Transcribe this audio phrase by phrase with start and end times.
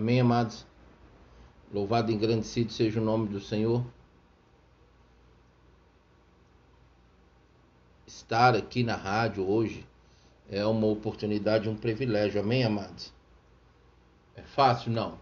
[0.00, 0.64] Amém, amados?
[1.70, 3.84] Louvado e engrandecido seja o nome do Senhor.
[8.06, 9.86] Estar aqui na rádio hoje
[10.48, 12.40] é uma oportunidade, um privilégio.
[12.40, 13.12] Amém, amados?
[14.34, 14.90] É fácil?
[14.90, 15.18] Não.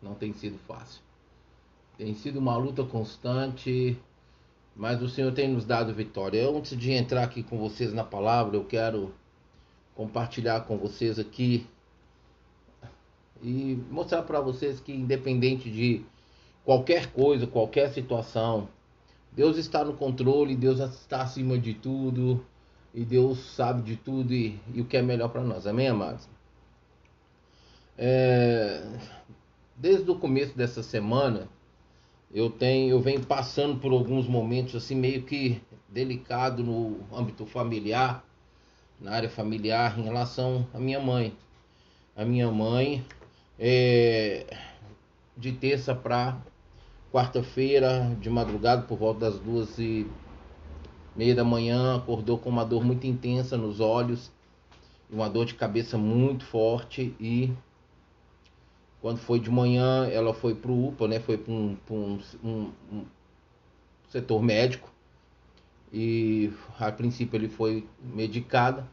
[0.00, 1.02] Não tem sido fácil.
[1.98, 4.00] Tem sido uma luta constante,
[4.76, 6.48] mas o Senhor tem nos dado vitória.
[6.48, 9.12] Antes de entrar aqui com vocês na palavra, eu quero
[9.96, 11.66] compartilhar com vocês aqui
[13.42, 16.02] e mostrar para vocês que independente de
[16.64, 18.68] qualquer coisa, qualquer situação,
[19.32, 22.44] Deus está no controle, Deus está acima de tudo
[22.94, 25.66] e Deus sabe de tudo e, e o que é melhor para nós.
[25.66, 26.28] Amém, amados?
[27.96, 28.82] É,
[29.76, 31.48] desde o começo dessa semana,
[32.32, 38.24] eu tenho, eu venho passando por alguns momentos assim meio que delicado no âmbito familiar,
[39.00, 41.36] na área familiar em relação à minha mãe.
[42.16, 43.04] A minha mãe,
[43.62, 44.46] é,
[45.36, 46.40] de terça para
[47.12, 50.06] quarta-feira, de madrugada, por volta das duas e
[51.14, 54.32] meia da manhã, acordou com uma dor muito intensa nos olhos,
[55.10, 57.52] uma dor de cabeça muito forte e
[59.02, 61.20] quando foi de manhã ela foi para o UPA, né?
[61.20, 63.04] Foi para um, um, um, um,
[64.08, 64.90] setor médico
[65.92, 68.86] e a princípio ele foi medicada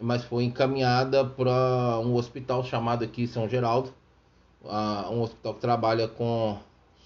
[0.00, 3.92] mas foi encaminhada para um hospital chamado aqui São Geraldo,
[4.62, 6.58] uh, um hospital que trabalha com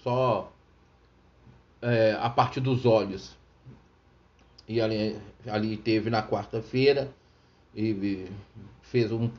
[0.03, 0.51] só
[1.81, 3.37] é, a parte dos olhos.
[4.67, 7.09] E ali, ali teve na quarta-feira
[7.75, 8.27] e
[8.81, 9.29] fez um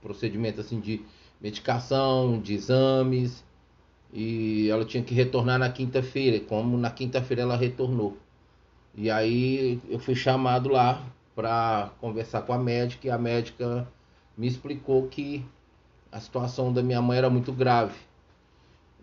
[0.00, 1.04] procedimento assim de
[1.40, 3.44] medicação, de exames
[4.12, 8.16] e ela tinha que retornar na quinta-feira, como na quinta-feira ela retornou.
[8.94, 11.04] E aí eu fui chamado lá
[11.36, 13.86] para conversar com a médica e a médica
[14.36, 15.44] me explicou que
[16.10, 17.94] a situação da minha mãe era muito grave.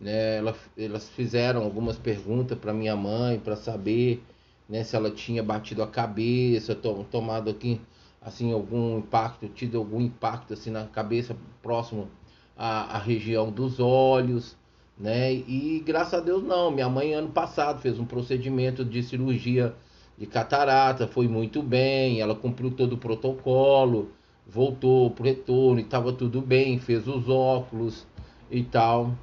[0.01, 0.37] Né?
[0.37, 4.23] Ela, elas fizeram algumas perguntas para minha mãe para saber
[4.67, 7.79] né, se ela tinha batido a cabeça, to, tomado aqui
[8.19, 12.09] assim algum impacto, tido algum impacto assim na cabeça próximo
[12.57, 14.55] à, à região dos olhos,
[14.97, 15.33] né?
[15.33, 16.71] E graças a Deus não.
[16.71, 19.75] Minha mãe ano passado fez um procedimento de cirurgia
[20.17, 24.11] de catarata, foi muito bem, ela cumpriu todo o protocolo,
[24.45, 28.05] voltou pro retorno e estava tudo bem, fez os óculos
[28.51, 29.15] e tal.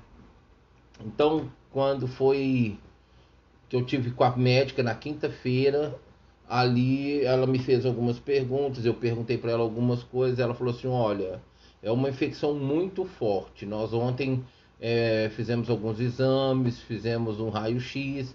[1.05, 2.79] Então, quando foi
[3.69, 5.97] que eu tive com a médica na quinta-feira,
[6.49, 10.89] ali ela me fez algumas perguntas, eu perguntei para ela algumas coisas, ela falou assim,
[10.89, 11.41] olha,
[11.81, 13.65] é uma infecção muito forte.
[13.65, 14.45] Nós ontem
[14.81, 18.35] é, fizemos alguns exames, fizemos um raio-x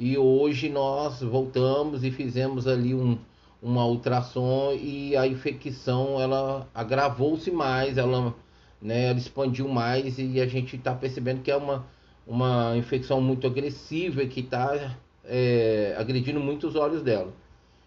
[0.00, 3.18] e hoje nós voltamos e fizemos ali um,
[3.60, 8.34] uma ultrassom e a infecção ela agravou-se mais, ela,
[8.80, 11.84] né, ela expandiu mais e a gente está percebendo que é uma,
[12.26, 17.30] uma infecção muito agressiva que está é, agredindo muito os olhos dela.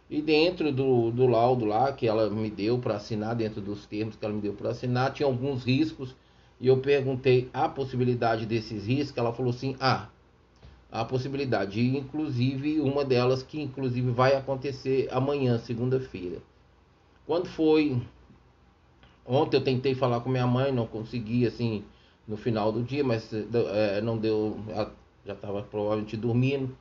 [0.08, 4.16] E dentro do, do laudo lá que ela me deu para assinar, dentro dos termos
[4.16, 6.16] que ela me deu para assinar, tinha alguns riscos.
[6.62, 9.18] E eu perguntei a possibilidade desses riscos.
[9.18, 10.10] Ela falou assim: ah,
[10.94, 16.38] a possibilidade, e inclusive uma delas que inclusive vai acontecer amanhã, segunda-feira.
[17.26, 18.00] Quando foi
[19.26, 21.84] ontem eu tentei falar com minha mãe, não consegui assim
[22.28, 24.60] no final do dia, mas é, não deu,
[25.26, 26.78] já estava provavelmente dormindo.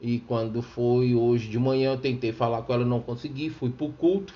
[0.00, 3.84] E quando foi hoje de manhã eu tentei falar com ela, não consegui, fui para
[3.84, 4.32] o culto,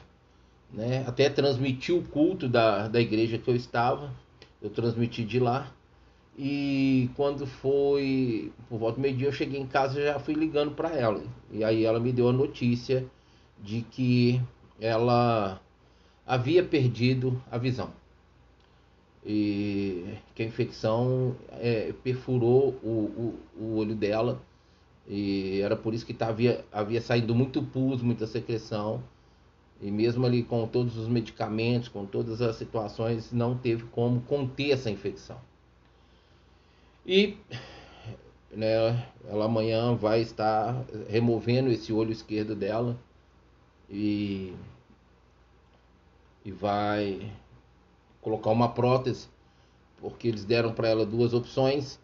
[0.71, 1.03] né?
[1.07, 4.13] Até transmiti o culto da, da igreja que eu estava,
[4.61, 5.73] eu transmiti de lá.
[6.37, 10.73] E quando foi por volta do meio-dia, eu cheguei em casa e já fui ligando
[10.75, 11.23] para ela.
[11.51, 13.07] E aí ela me deu a notícia
[13.63, 14.41] de que
[14.81, 15.61] ela
[16.27, 17.93] havia perdido a visão.
[19.25, 24.43] E que a infecção é, perfurou o, o, o, olho dela.
[25.07, 29.03] E era por isso que tá, havia, havia saído muito pus, muita secreção.
[29.81, 34.73] E mesmo ali com todos os medicamentos, com todas as situações, não teve como conter
[34.73, 35.39] essa infecção.
[37.07, 37.37] E
[38.51, 42.99] né, ela amanhã vai estar removendo esse olho esquerdo dela
[43.91, 44.55] e,
[46.45, 47.31] e vai
[48.23, 49.29] colocar uma prótese,
[50.01, 52.01] porque eles deram para ela duas opções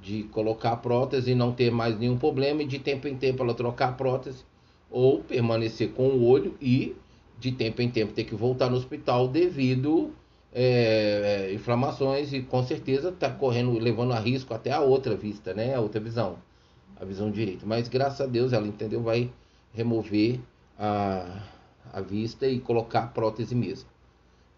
[0.00, 3.42] de colocar a prótese e não ter mais nenhum problema e de tempo em tempo
[3.42, 4.44] ela trocar a prótese
[4.90, 6.96] ou permanecer com o olho e
[7.38, 10.12] de tempo em tempo ter que voltar no hospital devido
[10.52, 15.54] é, é, inflamações e com certeza está correndo, levando a risco até a outra vista,
[15.54, 15.74] né?
[15.74, 16.38] A outra visão,
[16.96, 17.66] a visão direita.
[17.66, 19.32] Mas graças a Deus ela entendeu, vai
[19.72, 20.40] remover
[20.78, 21.42] a,
[21.92, 23.88] a vista e colocar a prótese mesmo.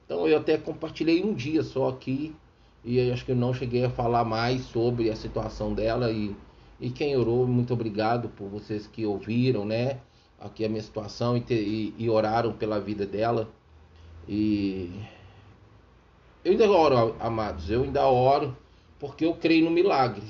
[0.06, 2.36] Então eu até compartilhei um dia só aqui
[2.84, 6.36] E acho que eu não cheguei a falar mais sobre a situação dela e,
[6.80, 10.02] e quem orou, muito obrigado por vocês que ouviram, né?
[10.38, 13.50] Aqui a minha situação e, te, e, e oraram pela vida dela.
[14.28, 14.90] E
[16.44, 18.56] eu ainda oro, amados, eu ainda oro
[19.00, 20.26] porque eu creio no milagre,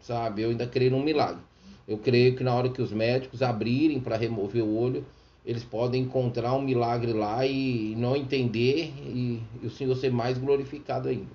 [0.00, 0.42] sabe?
[0.42, 1.42] Eu ainda creio no milagre.
[1.86, 5.06] Eu creio que na hora que os médicos abrirem para remover o olho,
[5.44, 10.36] eles podem encontrar um milagre lá e não entender e, e o Senhor ser mais
[10.36, 11.30] glorificado ainda.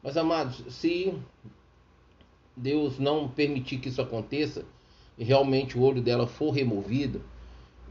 [0.00, 1.12] Mas amados, se
[2.56, 4.64] Deus não permitir que isso aconteça
[5.18, 7.20] e realmente o olho dela for removido,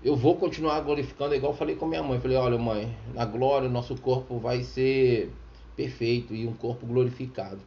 [0.04, 2.20] eu vou continuar glorificando, igual eu falei com minha mãe.
[2.20, 5.32] Falei, olha, mãe, na glória nosso corpo vai ser
[5.76, 7.60] perfeito e um corpo glorificado.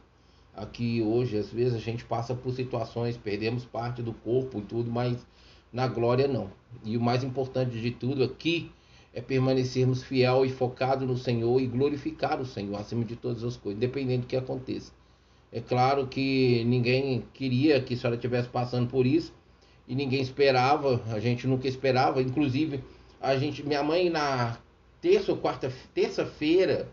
[0.55, 4.89] Aqui hoje, às vezes, a gente passa por situações, perdemos parte do corpo e tudo,
[4.91, 5.25] mas
[5.71, 6.49] na glória não.
[6.83, 8.71] E o mais importante de tudo aqui
[9.13, 13.57] é permanecermos fiel e focado no Senhor e glorificar o Senhor acima de todas as
[13.57, 14.93] coisas, independente do que aconteça.
[15.51, 19.33] É claro que ninguém queria que a senhora estivesse passando por isso
[19.91, 22.81] e ninguém esperava, a gente nunca esperava, inclusive
[23.19, 24.57] a gente, minha mãe na
[25.01, 26.89] terça ou quarta, terça-feira,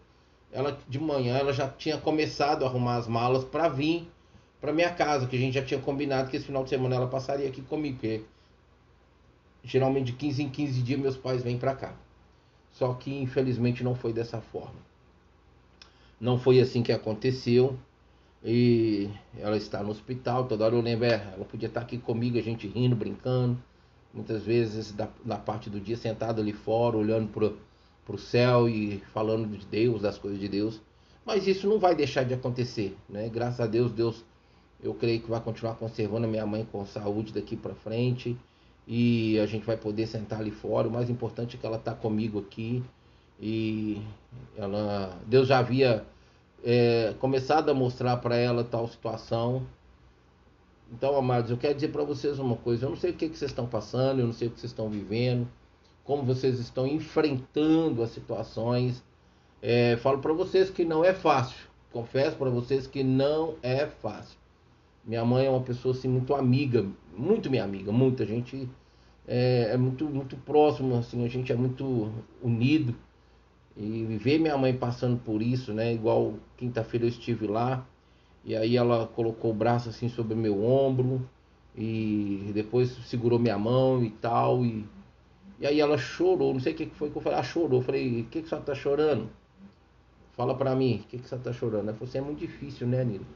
[0.50, 4.10] ela de manhã ela já tinha começado a arrumar as malas para vir
[4.60, 7.06] para minha casa, que a gente já tinha combinado que esse final de semana ela
[7.06, 8.24] passaria aqui comigo, porque
[9.62, 11.94] geralmente de 15 em 15 dias meus pais vêm para cá.
[12.72, 14.80] Só que infelizmente não foi dessa forma.
[16.20, 17.78] Não foi assim que aconteceu.
[18.44, 22.38] E ela está no hospital, toda hora eu lembro, é, ela podia estar aqui comigo,
[22.38, 23.58] a gente rindo, brincando.
[24.14, 29.02] Muitas vezes da, na parte do dia sentado ali fora, olhando para o céu e
[29.12, 30.81] falando de Deus, das coisas de Deus.
[31.26, 33.29] Mas isso não vai deixar de acontecer, né?
[33.29, 34.25] Graças a Deus, Deus,
[34.82, 38.37] eu creio que vai continuar conservando a minha mãe com saúde daqui para frente
[38.87, 40.88] e a gente vai poder sentar ali fora.
[40.88, 42.82] O mais importante é que ela está comigo aqui
[43.38, 44.00] e
[44.56, 46.06] ela, Deus já havia
[46.64, 49.66] é, começado a mostrar para ela tal situação.
[50.93, 53.37] Então, amados, eu quero dizer para vocês uma coisa: eu não sei o que, que
[53.37, 55.46] vocês estão passando, eu não sei o que vocês estão vivendo,
[56.05, 59.02] como vocês estão enfrentando as situações.
[59.60, 61.69] É, falo para vocês que não é fácil.
[61.93, 64.38] Confesso para vocês que não é fácil.
[65.05, 68.69] Minha mãe é uma pessoa assim muito amiga, muito minha amiga, muita gente
[69.26, 72.10] é, é muito muito próximo, assim, a gente é muito
[72.43, 72.94] unido.
[73.78, 75.94] E ver minha mãe passando por isso, né?
[75.94, 77.86] Igual quinta-feira eu estive lá
[78.44, 81.28] e aí ela colocou o braço assim sobre meu ombro
[81.76, 84.84] e depois segurou minha mão e tal e,
[85.60, 87.84] e aí ela chorou, não sei o que foi que eu falei, ela chorou, eu
[87.84, 89.28] falei, o que que você tá chorando?
[90.32, 91.88] Fala pra mim, o que que você tá chorando?
[91.88, 93.26] Ela falou assim, é muito difícil, né, Nilo?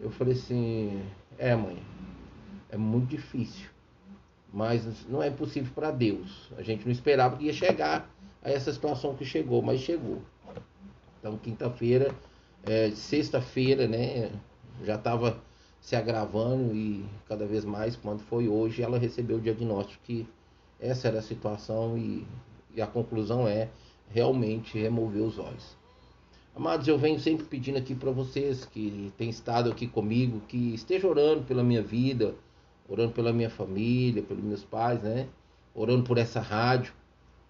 [0.00, 1.02] Eu falei assim,
[1.38, 1.82] é mãe,
[2.68, 3.70] é muito difícil,
[4.52, 6.50] mas não é impossível para Deus.
[6.56, 8.10] A gente não esperava que ia chegar
[8.42, 10.20] a essa situação que chegou, mas chegou.
[11.18, 12.14] Então, quinta-feira,
[12.64, 14.30] é, sexta-feira, né,
[14.84, 15.40] já estava
[15.80, 20.28] se agravando e cada vez mais, quando foi hoje, ela recebeu o diagnóstico que
[20.78, 22.26] essa era a situação e,
[22.74, 23.68] e a conclusão é
[24.10, 25.76] realmente remover os olhos.
[26.54, 31.08] Amados, eu venho sempre pedindo aqui para vocês que têm estado aqui comigo, que estejam
[31.08, 32.34] orando pela minha vida,
[32.88, 35.26] orando pela minha família, pelos meus pais, né?
[35.74, 36.92] Orando por essa rádio.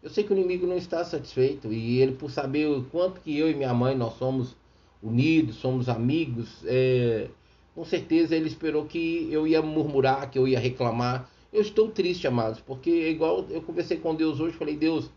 [0.02, 3.38] Eu sei que o inimigo não está satisfeito e ele, por saber o quanto que
[3.38, 4.56] eu e minha mãe nós somos
[5.02, 7.28] unidos, somos amigos, é,
[7.74, 11.28] com certeza ele esperou que eu ia murmurar, que eu ia reclamar.
[11.52, 15.10] Eu estou triste, amados, porque igual eu conversei com Deus hoje, falei, Deus,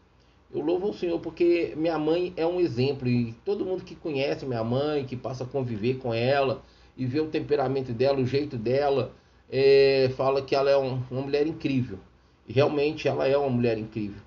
[0.54, 4.46] eu louvo o Senhor porque minha mãe é um exemplo e todo mundo que conhece
[4.46, 6.62] minha mãe, que passa a conviver com ela
[6.98, 9.14] e vê o temperamento dela, o jeito dela,
[9.50, 12.00] é, fala que ela é um, uma mulher incrível.
[12.48, 14.22] E realmente ela é uma mulher incrível.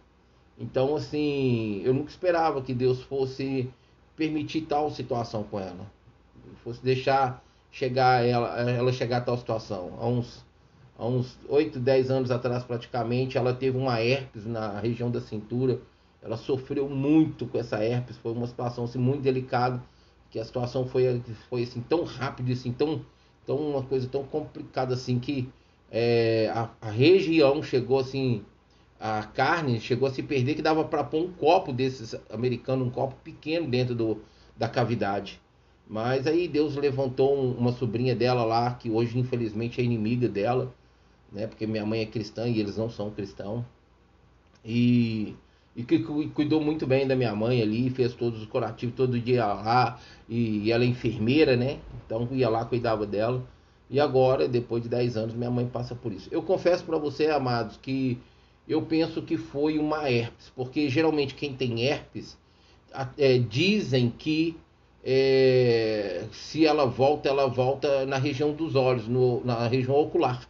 [0.58, 3.70] Então, assim, eu nunca esperava que Deus fosse
[4.16, 5.86] permitir tal situação com ela,
[6.64, 9.92] fosse deixar chegar ela, ela chegar a tal situação.
[10.00, 10.44] Há uns
[10.98, 15.80] há uns 8, 10 anos atrás praticamente, ela teve uma herpes na região da cintura
[16.22, 19.82] ela sofreu muito com essa herpes, foi uma situação assim, muito delicada,
[20.30, 23.04] que a situação foi, foi assim, tão rápida, assim, tão,
[23.48, 25.48] tão uma coisa tão complicada assim que
[25.90, 28.44] é, a, a, região chegou assim,
[29.00, 32.90] a carne chegou a se perder que dava para pôr um copo desses americanos, um
[32.90, 34.20] copo pequeno dentro do,
[34.54, 35.40] da cavidade.
[35.88, 40.74] Mas aí Deus levantou um, uma sobrinha dela lá, que hoje infelizmente é inimiga dela,
[41.32, 41.46] né?
[41.46, 43.64] Porque minha mãe é cristã e eles não são cristãos.
[44.62, 45.34] E
[45.76, 45.98] e que
[46.34, 50.72] cuidou muito bem da minha mãe ali, fez todos os curativos, todo dia lá, e
[50.72, 51.78] ela é enfermeira, né?
[52.04, 53.46] Então ia lá, cuidava dela.
[53.90, 56.28] E agora, depois de 10 anos, minha mãe passa por isso.
[56.32, 58.18] Eu confesso para você, amados, que
[58.68, 62.36] eu penso que foi uma herpes, porque geralmente quem tem herpes
[63.16, 64.56] é, dizem que
[65.04, 70.46] é, se ela volta, ela volta na região dos olhos, no, na região ocular.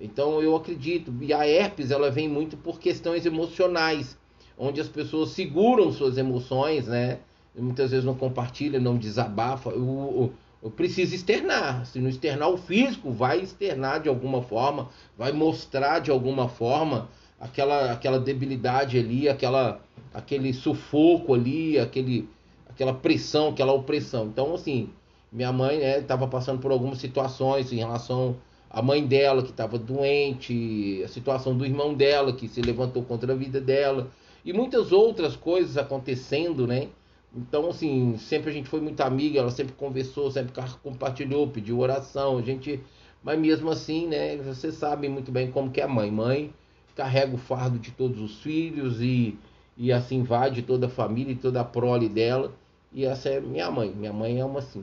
[0.00, 4.17] Então eu acredito, e a herpes ela vem muito por questões emocionais,
[4.58, 7.18] onde as pessoas seguram suas emoções, né?
[7.60, 9.70] muitas vezes não compartilha, não desabafa.
[9.70, 11.86] O, o, precisa externar.
[11.86, 17.08] Se não externar o físico, vai externar de alguma forma, vai mostrar de alguma forma
[17.40, 19.80] aquela, aquela debilidade ali, aquela,
[20.12, 22.28] aquele sufoco ali, aquele,
[22.68, 24.26] aquela pressão, aquela opressão.
[24.26, 24.90] Então, assim,
[25.32, 28.36] minha mãe estava né, passando por algumas situações em relação
[28.70, 33.32] à mãe dela que estava doente, a situação do irmão dela que se levantou contra
[33.32, 34.10] a vida dela
[34.48, 36.88] e muitas outras coisas acontecendo, né?
[37.36, 42.38] Então, assim, sempre a gente foi muito amiga, ela sempre conversou, sempre compartilhou, pediu oração,
[42.38, 42.80] a gente.
[43.22, 44.38] Mas mesmo assim, né?
[44.38, 46.10] Você sabe muito bem como que é a mãe.
[46.10, 46.50] Mãe
[46.96, 49.38] carrega o fardo de todos os filhos e,
[49.76, 52.50] e assim vai de toda a família e toda a prole dela.
[52.90, 53.92] E essa é minha mãe.
[53.94, 54.82] Minha mãe é uma assim.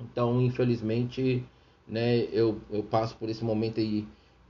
[0.00, 1.44] Então, infelizmente,
[1.88, 4.06] né, eu, eu passo por esse momento aí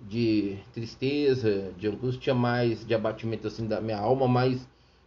[0.09, 4.67] de tristeza, de angústia mais, de abatimento assim da minha alma, mas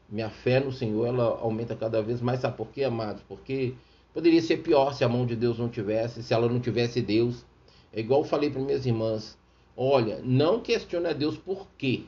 [0.09, 2.39] minha fé no Senhor ela aumenta cada vez mais.
[2.39, 3.21] Sabe por quê, amados?
[3.27, 3.73] Porque
[4.13, 7.45] poderia ser pior se a mão de Deus não tivesse, se ela não tivesse Deus.
[7.91, 9.37] É igual eu falei para minhas irmãs:
[9.75, 12.03] olha, não questione a Deus por quê.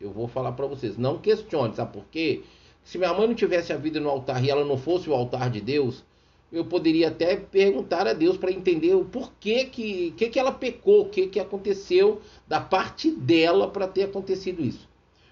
[0.00, 2.42] Eu vou falar para vocês: não questione, sabe por quê?
[2.84, 5.50] Se minha mãe não tivesse a vida no altar e ela não fosse o altar
[5.50, 6.04] de Deus,
[6.50, 11.02] eu poderia até perguntar a Deus para entender o porquê que, que, que ela pecou,
[11.02, 14.88] o que, que aconteceu da parte dela para ter acontecido isso.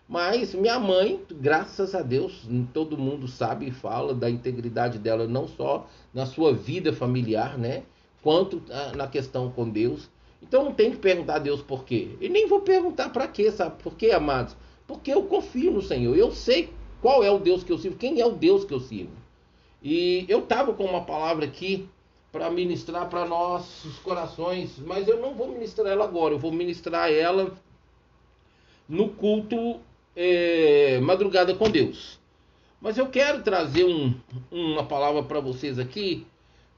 [0.08, 5.48] Mas minha mãe, graças a Deus, todo mundo sabe e fala da integridade dela, não
[5.48, 7.82] só na sua vida familiar, né?
[8.22, 8.62] Quanto
[8.94, 10.08] na questão com Deus.
[10.40, 12.10] Então não tem que perguntar a Deus por quê.
[12.20, 13.82] E nem vou perguntar para quê, sabe?
[13.82, 14.54] Por quê, amados?
[14.86, 16.16] Porque eu confio no Senhor.
[16.16, 16.68] Eu sei
[17.00, 19.25] qual é o Deus que eu sirvo, quem é o Deus que eu sirvo.
[19.82, 21.88] E eu estava com uma palavra aqui
[22.32, 27.10] para ministrar para nossos corações, mas eu não vou ministrar ela agora, eu vou ministrar
[27.10, 27.56] ela
[28.88, 29.80] no culto
[30.14, 32.18] é, Madrugada com Deus.
[32.80, 34.14] Mas eu quero trazer um,
[34.50, 36.26] uma palavra para vocês aqui,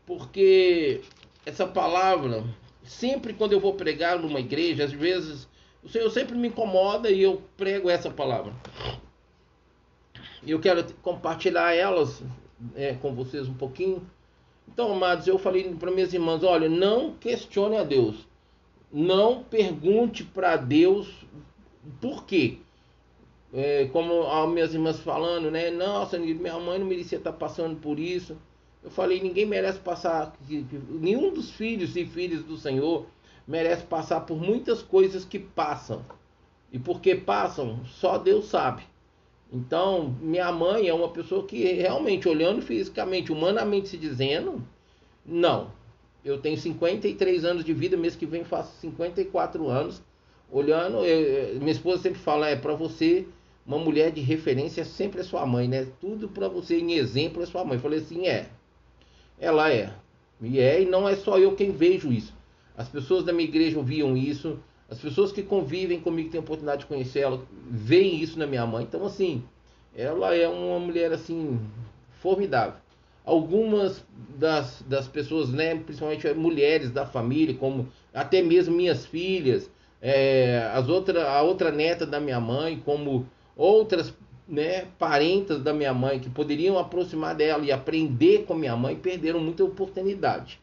[0.06, 1.00] porque
[1.44, 2.44] essa palavra,
[2.84, 5.48] sempre quando eu vou pregar numa igreja, às vezes
[5.82, 8.52] o Senhor sempre me incomoda e eu prego essa palavra.
[10.42, 12.22] E eu quero compartilhar elas
[12.74, 14.02] é, com vocês um pouquinho.
[14.66, 18.26] Então, amados, eu falei para minhas irmãs: olha, não questione a Deus.
[18.92, 21.26] Não pergunte para Deus
[22.00, 22.58] por quê
[23.52, 25.70] é, como as minhas irmãs falando, né?
[25.70, 28.36] Nossa, minha mãe não merecia estar passando por isso.
[28.82, 33.06] Eu falei, ninguém merece passar, nenhum dos filhos e filhas do Senhor
[33.46, 36.04] merece passar por muitas coisas que passam.
[36.70, 38.82] E porque passam, só Deus sabe.
[39.52, 44.62] Então, minha mãe é uma pessoa que realmente, olhando fisicamente, humanamente se dizendo,
[45.24, 45.72] não.
[46.24, 50.02] Eu tenho 53 anos de vida, mês que vem faço 54 anos.
[50.50, 53.26] Olhando, eu, minha esposa sempre fala, é para você
[53.68, 55.86] uma mulher de referência sempre é sua mãe, né?
[56.00, 57.76] Tudo para você em exemplo é sua mãe.
[57.76, 58.48] Eu falei assim, é.
[59.38, 59.92] Ela é.
[60.40, 62.32] E é, e não é só eu quem vejo isso.
[62.74, 64.58] As pessoas da minha igreja ouviam isso.
[64.88, 68.64] As pessoas que convivem comigo, têm a oportunidade de conhecer ela, veem isso na minha
[68.66, 68.84] mãe.
[68.84, 69.42] Então, assim,
[69.94, 71.60] ela é uma mulher, assim,
[72.20, 72.80] formidável.
[73.24, 74.02] Algumas
[74.38, 80.88] das, das pessoas, né, principalmente mulheres da família, como até mesmo minhas filhas, é, as
[80.88, 84.14] outra, a outra neta da minha mãe, como outras
[84.48, 89.40] né, parentas da minha mãe que poderiam aproximar dela e aprender com minha mãe perderam
[89.40, 90.58] muita oportunidade.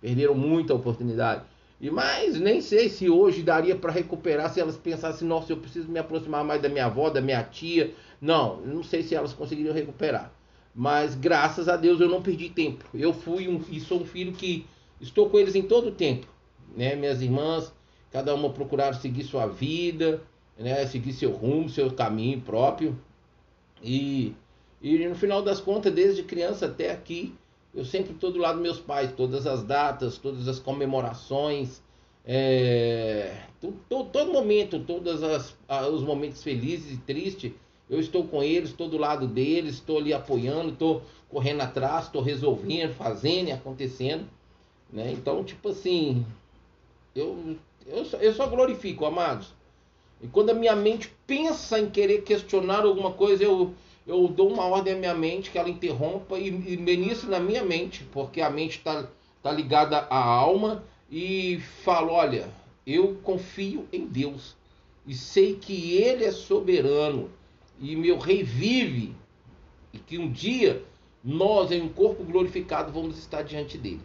[0.00, 1.44] Perderam muita oportunidade.
[1.84, 5.86] E mais, nem sei se hoje daria para recuperar se elas pensassem, nossa, eu preciso
[5.86, 7.92] me aproximar mais da minha avó, da minha tia.
[8.18, 10.32] Não, não sei se elas conseguiriam recuperar.
[10.74, 12.86] Mas graças a Deus eu não perdi tempo.
[12.94, 14.64] Eu fui um, e sou um filho que
[14.98, 16.26] estou com eles em todo o tempo.
[16.74, 16.96] Né?
[16.96, 17.70] Minhas irmãs,
[18.10, 20.22] cada uma procuraram seguir sua vida,
[20.58, 22.98] né, seguir seu rumo, seu caminho próprio.
[23.82, 24.34] E,
[24.80, 27.34] e no final das contas, desde criança até aqui,
[27.74, 31.82] eu sempre estou do lado dos meus pais, todas as datas, todas as comemorações,
[32.24, 35.22] é, todo, todo, momento, todos
[35.92, 37.52] os momentos felizes e tristes,
[37.90, 42.22] eu estou com eles, estou do lado deles, estou ali apoiando, estou correndo atrás, estou
[42.22, 44.24] resolvendo, fazendo e acontecendo.
[44.90, 45.12] Né?
[45.12, 46.24] Então, tipo assim,
[47.14, 49.48] eu, eu, eu só glorifico, amados.
[50.22, 53.74] E quando a minha mente pensa em querer questionar alguma coisa, eu,
[54.06, 58.04] eu dou uma ordem à minha mente que ela interrompa e, e na minha mente,
[58.12, 59.08] porque a mente está
[59.42, 62.48] tá ligada à alma, e falo: olha,
[62.86, 64.56] eu confio em Deus
[65.06, 67.30] e sei que Ele é soberano
[67.80, 69.14] e meu rei vive
[69.92, 70.82] e que um dia
[71.22, 74.02] nós, em um corpo glorificado, vamos estar diante dele.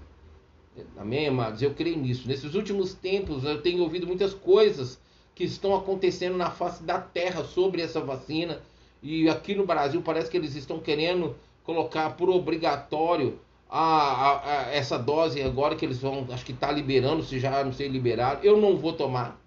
[0.95, 1.61] Amém, amados?
[1.61, 2.27] Eu creio nisso.
[2.27, 4.99] Nesses últimos tempos, eu tenho ouvido muitas coisas
[5.35, 8.61] que estão acontecendo na face da terra sobre essa vacina.
[9.01, 13.39] E aqui no Brasil parece que eles estão querendo colocar por obrigatório
[13.69, 17.63] a, a, a essa dose agora que eles vão, acho que está liberando, se já
[17.63, 18.39] não sei liberar.
[18.43, 19.39] Eu não vou tomar.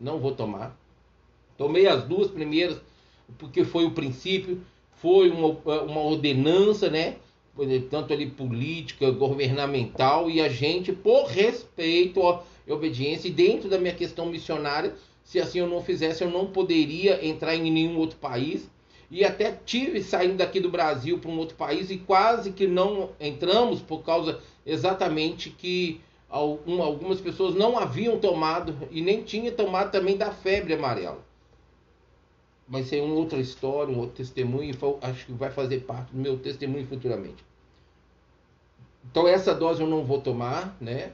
[0.00, 0.76] Não vou tomar.
[1.56, 2.78] Tomei as duas primeiras,
[3.38, 4.60] porque foi o princípio,
[4.96, 5.48] foi uma,
[5.82, 7.16] uma ordenança, né?
[7.90, 12.20] Tanto ali política, governamental, e a gente, por respeito
[12.66, 14.94] e obediência, e dentro da minha questão missionária,
[15.26, 18.70] se assim eu não fizesse, eu não poderia entrar em nenhum outro país.
[19.10, 23.10] E até tive saindo daqui do Brasil para um outro país e quase que não
[23.20, 30.16] entramos por causa exatamente que algumas pessoas não haviam tomado e nem tinham tomado também
[30.16, 31.24] da febre amarela.
[32.68, 36.18] Mas isso é uma outra história, um outro testemunho, acho que vai fazer parte do
[36.18, 37.44] meu testemunho futuramente.
[39.10, 41.12] Então essa dose eu não vou tomar, né?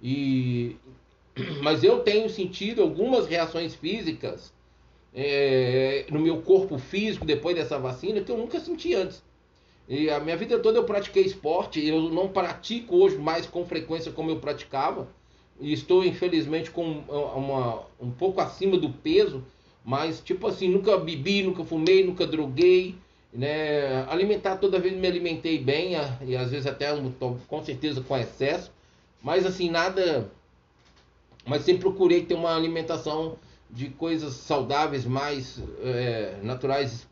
[0.00, 0.76] E
[1.62, 4.52] mas eu tenho sentido algumas reações físicas
[5.14, 9.22] é, no meu corpo físico depois dessa vacina que eu nunca senti antes.
[9.88, 14.12] E a minha vida toda eu pratiquei esporte, eu não pratico hoje mais com frequência
[14.12, 15.08] como eu praticava.
[15.60, 19.44] E estou infelizmente com uma, um pouco acima do peso,
[19.84, 22.94] mas tipo assim, nunca bebi, nunca fumei, nunca droguei,
[23.32, 24.04] né?
[24.08, 25.92] Alimentar toda vez me alimentei bem,
[26.26, 26.88] e às vezes até
[27.46, 28.72] com certeza com excesso,
[29.22, 30.30] mas assim, nada
[31.46, 33.36] mas sempre procurei ter uma alimentação
[33.70, 37.06] de coisas saudáveis, mais é, naturais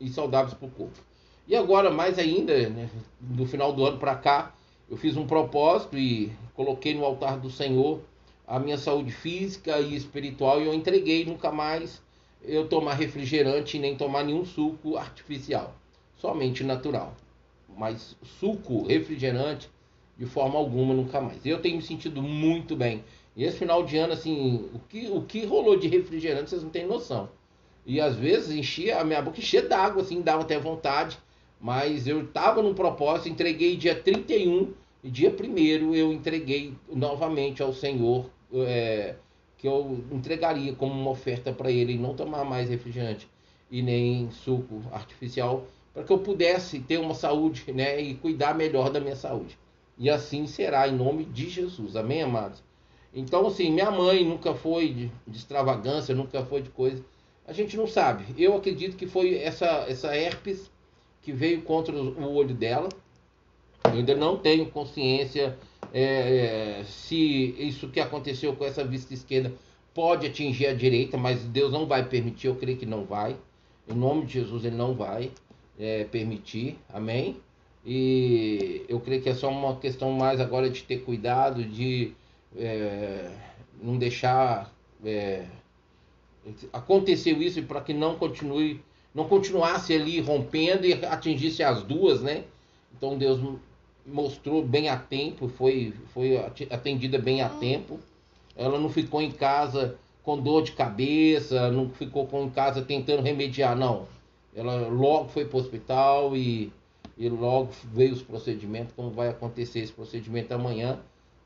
[0.00, 0.98] e saudáveis para o corpo.
[1.46, 2.88] E agora, mais ainda, né,
[3.20, 4.54] do final do ano para cá,
[4.88, 8.00] eu fiz um propósito e coloquei no altar do Senhor
[8.46, 12.02] a minha saúde física e espiritual e eu entreguei nunca mais
[12.42, 15.74] eu tomar refrigerante nem tomar nenhum suco artificial,
[16.16, 17.14] somente natural.
[17.76, 19.70] Mas suco, refrigerante,
[20.18, 21.44] de forma alguma nunca mais.
[21.46, 23.04] Eu tenho me sentido muito bem.
[23.40, 26.68] E esse final de ano, assim, o que, o que rolou de refrigerante, vocês não
[26.68, 27.30] têm noção.
[27.86, 31.18] E às vezes enchia, a minha boca enchia d'água, assim, dava até vontade.
[31.58, 37.72] Mas eu estava num propósito, entreguei dia 31 e dia 1 eu entreguei novamente ao
[37.72, 39.14] Senhor é,
[39.56, 43.26] que eu entregaria como uma oferta para ele não tomar mais refrigerante
[43.70, 48.90] e nem suco artificial, para que eu pudesse ter uma saúde né, e cuidar melhor
[48.90, 49.58] da minha saúde.
[49.96, 51.96] E assim será, em nome de Jesus.
[51.96, 52.68] Amém, amados?
[53.14, 57.04] Então, assim, minha mãe nunca foi de, de, extravagância, nunca foi de coisa.
[57.46, 58.24] A gente não sabe.
[58.38, 60.70] Eu acredito que foi essa, essa herpes
[61.22, 62.88] que veio contra o olho dela.
[63.84, 65.58] Eu ainda não tenho consciência
[65.92, 69.52] é, é, se isso que aconteceu com essa vista esquerda
[69.92, 73.36] pode atingir a direita, mas Deus não vai permitir, eu creio que não vai.
[73.88, 75.32] Em nome de Jesus, Ele não vai
[75.78, 76.78] é, permitir.
[76.92, 77.36] Amém?
[77.84, 82.12] E eu creio que é só uma questão mais agora de ter cuidado, de
[82.56, 83.30] é,
[83.82, 84.72] não deixar
[85.04, 85.44] é,
[86.72, 88.80] aconteceu isso para que não continue,
[89.14, 92.44] não continuasse ali rompendo e atingisse as duas, né?
[92.96, 93.40] Então Deus
[94.06, 96.36] mostrou bem a tempo, foi, foi
[96.70, 98.00] atendida bem a tempo.
[98.56, 103.76] Ela não ficou em casa com dor de cabeça, não ficou em casa tentando remediar,
[103.76, 104.06] não.
[104.54, 106.72] Ela logo foi para o hospital e,
[107.16, 110.98] e logo veio os procedimentos, como vai acontecer esse procedimento amanhã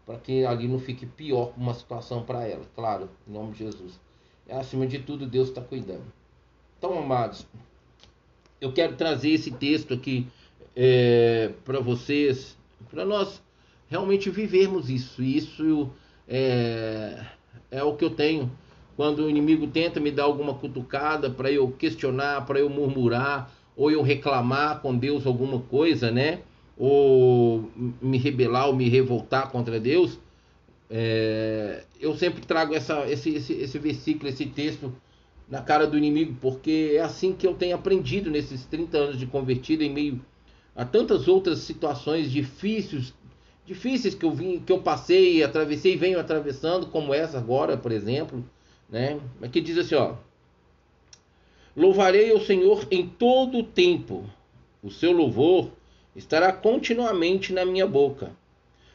[0.06, 3.98] para que ali não fique pior uma situação para ela, claro, em nome de Jesus.
[4.46, 6.04] É, acima de tudo, Deus está cuidando.
[6.78, 7.46] Então, amados,
[8.60, 10.26] eu quero trazer esse texto aqui
[10.76, 12.56] é, para vocês,
[12.90, 13.42] para nós
[13.88, 15.22] realmente vivermos isso.
[15.22, 15.90] Isso
[16.28, 17.24] é,
[17.70, 18.50] é o que eu tenho
[18.96, 23.90] quando o inimigo tenta me dar alguma cutucada para eu questionar, para eu murmurar, ou
[23.90, 26.42] eu reclamar com Deus alguma coisa, né?
[26.76, 27.70] Ou
[28.02, 30.18] me rebelar ou me revoltar contra Deus,
[30.90, 34.92] é, eu sempre trago essa, esse, esse, esse versículo, esse texto
[35.48, 39.26] na cara do inimigo, porque é assim que eu tenho aprendido nesses 30 anos de
[39.26, 40.20] convertido, em meio
[40.74, 43.14] a tantas outras situações difíceis,
[43.64, 47.92] difíceis que eu vim, que eu passei, atravessei e venho atravessando, como essa agora, por
[47.92, 48.44] exemplo,
[48.88, 49.20] né?
[49.40, 50.16] Aqui diz assim, ó:
[51.76, 54.24] Louvarei o Senhor em todo o tempo.
[54.82, 55.70] O seu louvor
[56.14, 58.32] estará continuamente na minha boca.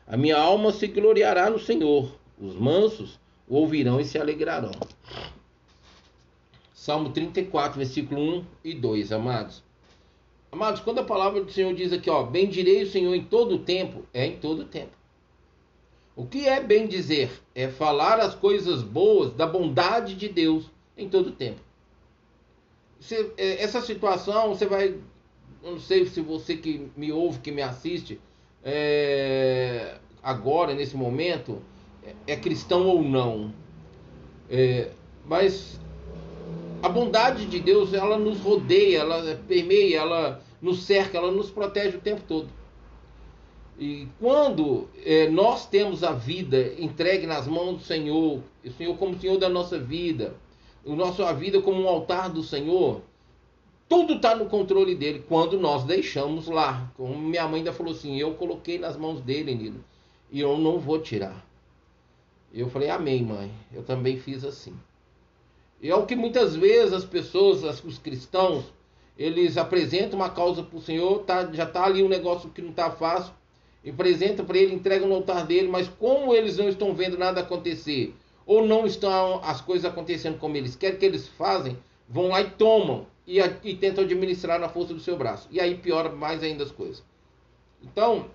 [0.07, 2.11] A minha alma se gloriará no Senhor.
[2.39, 4.71] Os mansos o ouvirão e se alegrarão.
[6.73, 9.63] Salmo 34, versículo 1 e 2, amados.
[10.51, 13.59] Amados, quando a palavra do Senhor diz aqui, ó, bendirei o Senhor em todo o
[13.59, 14.97] tempo, é em todo o tempo.
[16.15, 17.31] O que é bem dizer?
[17.55, 20.65] É falar as coisas boas da bondade de Deus
[20.97, 21.61] em todo o tempo.
[22.99, 24.99] Você, é, essa situação você vai
[25.63, 28.19] não sei se você que me ouve, que me assiste,
[28.63, 31.61] é, agora, nesse momento,
[32.03, 33.53] é, é cristão ou não.
[34.49, 34.89] É,
[35.25, 35.79] mas
[36.81, 41.97] a bondade de Deus, ela nos rodeia, ela permeia, ela nos cerca, ela nos protege
[41.97, 42.47] o tempo todo.
[43.79, 49.17] E quando é, nós temos a vida entregue nas mãos do Senhor, o Senhor como
[49.17, 50.35] Senhor da nossa vida,
[50.83, 53.01] o nosso, a vida como um altar do Senhor,
[53.89, 56.91] tudo está no controle dele quando nós deixamos lá.
[56.95, 59.83] Como minha mãe ainda falou assim: eu coloquei nas mãos dele, Nilo,
[60.31, 61.43] e eu não vou tirar.
[62.53, 63.51] Eu falei: Amém, mãe.
[63.73, 64.75] Eu também fiz assim.
[65.81, 68.65] E é o que muitas vezes as pessoas, os cristãos,
[69.17, 72.69] eles apresentam uma causa para o Senhor, tá, já está ali um negócio que não
[72.69, 73.33] está fácil,
[73.83, 77.39] e apresenta para ele, entrega no altar dele, mas como eles não estão vendo nada
[77.39, 78.13] acontecer,
[78.45, 81.77] ou não estão as coisas acontecendo como eles querem que eles fazem,
[82.09, 85.47] vão lá e tomam e, e tentam administrar na força do seu braço.
[85.51, 87.03] E aí piora mais ainda as coisas.
[87.83, 88.25] Então,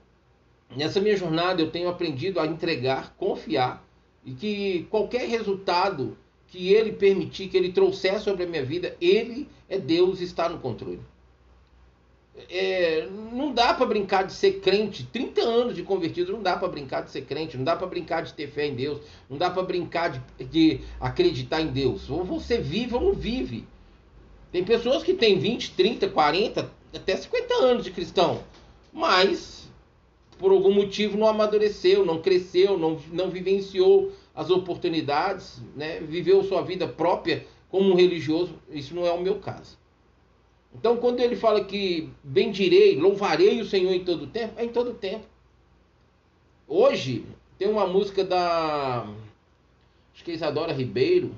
[0.75, 3.85] nessa minha jornada eu tenho aprendido a entregar, confiar
[4.25, 9.49] e que qualquer resultado que ele permitir, que ele trouxer sobre a minha vida, ele
[9.69, 11.01] é Deus está no controle.
[12.49, 15.05] É, não dá para brincar de ser crente.
[15.07, 18.23] 30 anos de convertido, não dá para brincar de ser crente, não dá para brincar
[18.23, 22.09] de ter fé em Deus, não dá para brincar de, de, acreditar em Deus.
[22.09, 23.67] Ou você vive ou não vive.
[24.55, 28.41] Tem pessoas que têm 20, 30, 40, até 50 anos de cristão,
[28.93, 29.69] mas
[30.39, 35.99] por algum motivo não amadureceu, não cresceu, não, não vivenciou as oportunidades, né?
[35.99, 39.77] viveu sua vida própria como um religioso, isso não é o meu caso.
[40.73, 44.95] Então, quando ele fala que bendirei, louvarei o Senhor em todo tempo, é em todo
[44.95, 45.27] tempo.
[46.69, 47.27] Hoje,
[47.59, 49.05] tem uma música da.
[50.15, 51.35] Acho que é Isadora Ribeiro.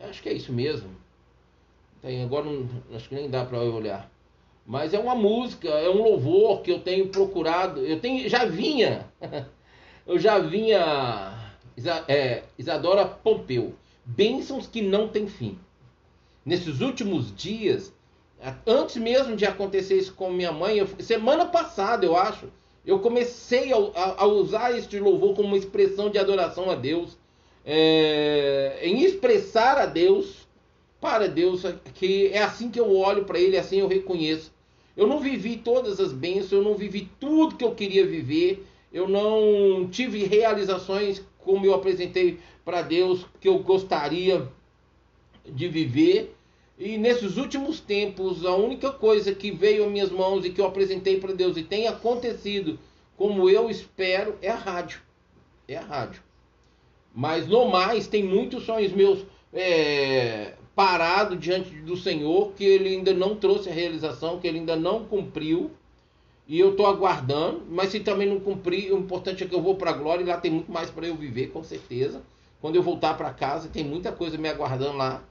[0.00, 0.97] Acho que é isso mesmo.
[2.00, 4.10] Tem, agora não, acho que nem dá para eu olhar.
[4.66, 7.80] Mas é uma música, é um louvor que eu tenho procurado.
[7.84, 9.06] Eu tenho, já vinha.
[10.06, 11.48] eu já vinha
[12.06, 13.74] é, Isadora Pompeu.
[14.04, 15.58] Bênçãos que não têm fim.
[16.44, 17.92] Nesses últimos dias,
[18.66, 22.50] antes mesmo de acontecer isso com minha mãe, eu, semana passada, eu acho,
[22.86, 27.18] eu comecei a, a, a, usar este louvor como uma expressão de adoração a Deus,
[27.64, 30.47] é, em expressar a Deus,
[31.00, 31.62] para Deus,
[31.94, 34.52] que é assim que eu olho para Ele, assim eu reconheço.
[34.96, 39.08] Eu não vivi todas as bênçãos, eu não vivi tudo que eu queria viver, eu
[39.08, 44.48] não tive realizações como eu apresentei para Deus que eu gostaria
[45.46, 46.34] de viver.
[46.76, 50.66] E nesses últimos tempos, a única coisa que veio às minhas mãos e que eu
[50.66, 52.78] apresentei para Deus e tem acontecido
[53.16, 55.00] como eu espero é a rádio.
[55.66, 56.22] É a rádio.
[57.14, 63.12] Mas no mais, tem muitos sonhos meus é, parado diante do Senhor que ele ainda
[63.12, 65.72] não trouxe a realização, que ele ainda não cumpriu.
[66.46, 69.74] E eu estou aguardando, mas se também não cumprir, o importante é que eu vou
[69.74, 72.22] para a glória e lá tem muito mais para eu viver, com certeza.
[72.60, 75.24] Quando eu voltar para casa, tem muita coisa me aguardando lá.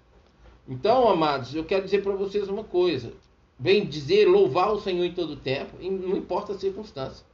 [0.67, 3.13] Então, amados, eu quero dizer para vocês uma coisa.
[3.57, 7.25] Bem dizer, louvar o Senhor em todo tempo, não importa a circunstância.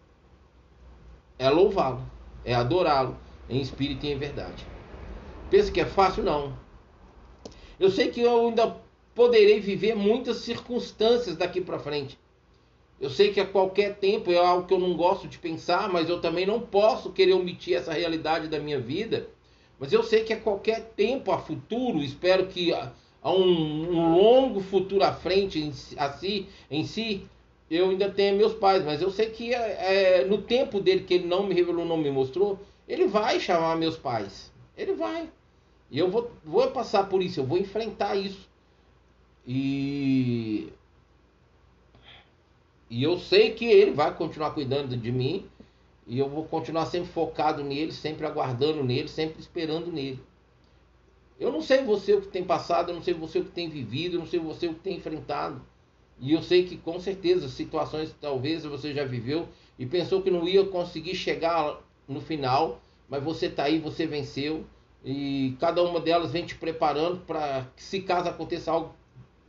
[1.40, 2.04] É louvá-lo,
[2.46, 3.18] é adorá-lo
[3.50, 4.68] em espírito e em verdade.
[5.50, 6.24] Pensa que é fácil?
[6.24, 6.62] Não.
[7.80, 8.76] Eu sei que eu ainda
[9.16, 12.18] poderei viver muitas circunstâncias daqui para frente.
[13.00, 16.08] Eu sei que a qualquer tempo é algo que eu não gosto de pensar, mas
[16.10, 19.28] eu também não posso querer omitir essa realidade da minha vida.
[19.80, 22.94] Mas eu sei que a qualquer tempo, a futuro, espero que a,
[23.26, 27.26] um, um, longo futuro à frente em, assim, em si,
[27.70, 28.84] eu ainda tenho meus pais.
[28.86, 31.98] Mas eu sei que é, é, no tempo dele, que ele não me revelou, não
[31.98, 34.52] me mostrou, ele vai chamar meus pais.
[34.78, 35.30] Ele vai.
[35.92, 38.50] E eu vou, vou passar por isso, eu vou enfrentar isso.
[39.46, 40.72] E
[42.90, 45.50] e eu sei que ele vai continuar cuidando de mim.
[46.06, 50.22] E eu vou continuar sempre focado nele, sempre aguardando nele, sempre esperando nele.
[51.40, 53.70] Eu não sei você o que tem passado, eu não sei você o que tem
[53.70, 55.62] vivido, eu não sei você o que tem enfrentado.
[56.20, 59.48] E eu sei que com certeza situações talvez você já viveu
[59.80, 64.64] e pensou que não ia conseguir chegar no final, mas você está aí, você venceu.
[65.04, 68.94] E cada uma delas vem te preparando para que se caso aconteça algo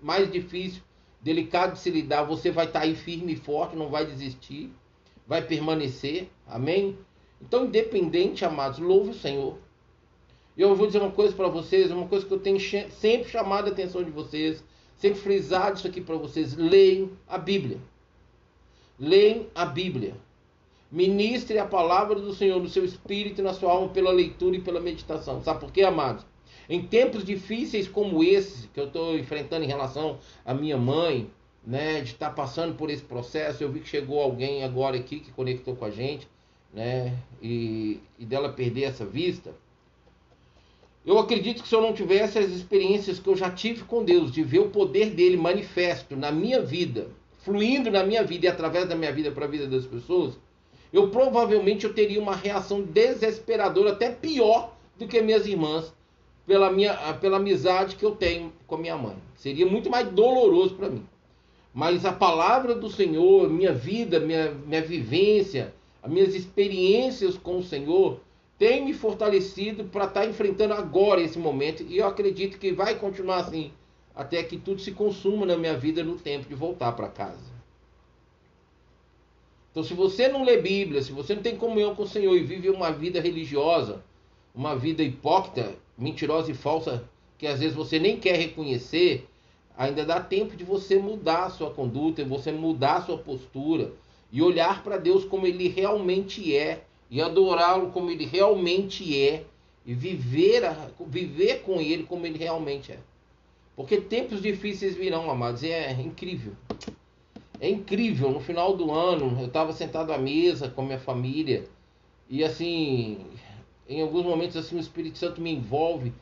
[0.02, 0.82] mais difícil,
[1.20, 4.72] delicado de se lidar, você vai estar tá aí firme e forte, não vai desistir,
[5.26, 6.28] vai permanecer.
[6.46, 6.98] Amém?
[7.40, 9.58] Então, independente, amados, louve o Senhor.
[10.56, 13.68] E eu vou dizer uma coisa para vocês, uma coisa que eu tenho sempre chamado
[13.68, 14.62] a atenção de vocês,
[14.96, 16.56] sempre frisado isso aqui para vocês.
[16.56, 17.78] Leiam a Bíblia.
[18.98, 20.14] Leiam a Bíblia.
[20.94, 24.61] Ministre a palavra do Senhor no seu espírito e na sua alma pela leitura e
[24.61, 25.42] pela meditação.
[25.42, 26.24] Sabe por quê, amados?
[26.68, 31.28] Em tempos difíceis como esse que eu estou enfrentando em relação à minha mãe,
[31.66, 33.61] né, de estar tá passando por esse processo.
[33.61, 36.28] Eu vi que chegou alguém agora aqui que conectou com a gente,
[36.72, 39.52] né, e, e dela perder essa vista.
[41.04, 44.30] Eu acredito que se eu não tivesse as experiências que eu já tive com Deus,
[44.30, 47.09] de ver o poder dele manifesto na minha vida,
[47.40, 50.38] fluindo na minha vida e através da minha vida para a vida das pessoas,
[50.94, 55.92] eu provavelmente eu teria uma reação desesperadora, até pior do que minhas irmãs,
[56.46, 59.16] pela minha pela amizade que eu tenho com minha mãe.
[59.35, 61.04] Seria muito mais doloroso para mim.
[61.74, 67.64] Mas a palavra do Senhor, minha vida, minha, minha vivência, as minhas experiências com o
[67.64, 68.20] Senhor,
[68.57, 71.83] tem me fortalecido para estar tá enfrentando agora esse momento.
[71.83, 73.72] E eu acredito que vai continuar assim
[74.14, 77.53] até que tudo se consuma na minha vida no tempo de voltar para casa.
[79.74, 82.44] Então, se você não lê Bíblia, se você não tem comunhão com o Senhor e
[82.44, 84.04] vive uma vida religiosa,
[84.54, 87.02] uma vida hipócrita, mentirosa e falsa,
[87.37, 89.26] que às vezes você nem quer reconhecer,
[89.76, 93.90] ainda dá tempo de você mudar a sua conduta, você mudar a sua postura
[94.30, 99.44] e olhar para Deus como ele realmente é e adorá-lo como ele realmente é
[99.84, 100.62] e viver,
[101.08, 102.98] viver com ele como ele realmente é.
[103.74, 106.52] Porque tempos difíceis virão, amados, é incrível.
[107.64, 111.66] É incrível, no final do ano, eu estava sentado à mesa com a minha família
[112.29, 113.24] e assim,
[113.88, 116.12] em alguns momentos assim o Espírito Santo me envolve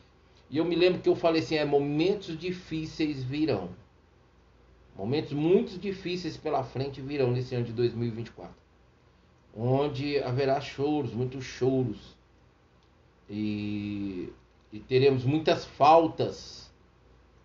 [0.49, 3.71] e eu me lembro que eu falei assim, é momentos difíceis virão.
[4.95, 8.55] Momentos muito difíceis pela frente virão nesse ano de 2024.
[9.53, 12.15] Onde haverá choros, muitos choros.
[13.29, 14.31] E,
[14.71, 16.71] e teremos muitas faltas.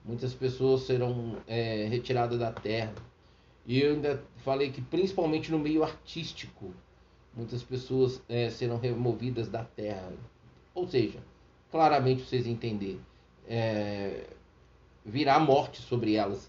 [0.05, 3.08] Muitas pessoas serão é, retiradas da terra
[3.69, 6.73] e eu ainda falei que principalmente no meio artístico,
[7.37, 10.11] muitas pessoas é, serão removidas da terra.
[10.75, 11.19] Ou seja,
[11.71, 12.99] claramente vocês entenderem,
[13.47, 14.27] é,
[15.05, 16.49] virá morte sobre elas.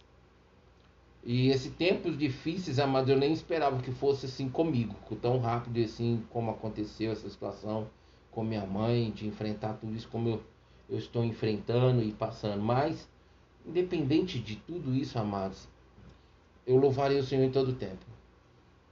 [1.21, 6.23] E esses tempos difíceis, amado, eu nem esperava que fosse assim comigo, tão rápido assim
[6.29, 7.89] como aconteceu essa situação
[8.31, 10.43] com minha mãe, de enfrentar tudo isso como eu,
[10.89, 12.63] eu estou enfrentando e passando.
[12.63, 13.09] Mas,
[13.65, 15.67] independente de tudo isso, amados,
[16.69, 18.05] eu louvarei o Senhor em todo tempo.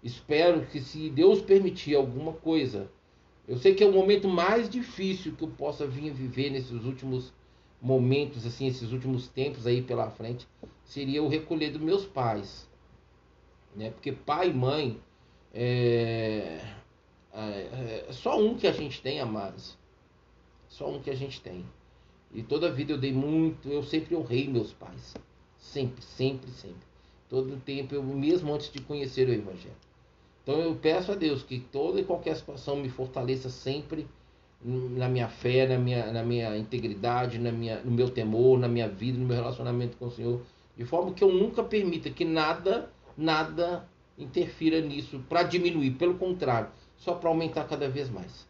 [0.01, 2.89] Espero que se Deus permitir alguma coisa,
[3.47, 7.31] eu sei que é o momento mais difícil que eu possa vir viver nesses últimos
[7.79, 10.47] momentos, assim, esses últimos tempos aí pela frente,
[10.83, 12.67] seria o recolher dos meus pais,
[13.75, 13.91] né?
[13.91, 14.99] Porque pai e mãe
[15.53, 16.59] é,
[17.31, 19.77] é, é só um que a gente tem, amados,
[20.67, 21.63] só um que a gente tem.
[22.33, 25.13] E toda a vida eu dei muito, eu sempre honrei meus pais,
[25.59, 26.86] sempre, sempre, sempre
[27.29, 29.75] todo o tempo, eu, mesmo antes de conhecer o Evangelho.
[30.43, 34.07] Então eu peço a Deus que toda e qualquer situação me fortaleça sempre
[34.63, 38.87] na minha fé, na minha, na minha integridade, na minha, no meu temor, na minha
[38.87, 40.41] vida, no meu relacionamento com o Senhor,
[40.75, 43.87] de forma que eu nunca permita que nada, nada
[44.17, 48.47] interfira nisso para diminuir, pelo contrário, só para aumentar cada vez mais.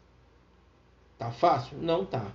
[1.18, 1.78] Tá fácil?
[1.80, 2.32] Não tá.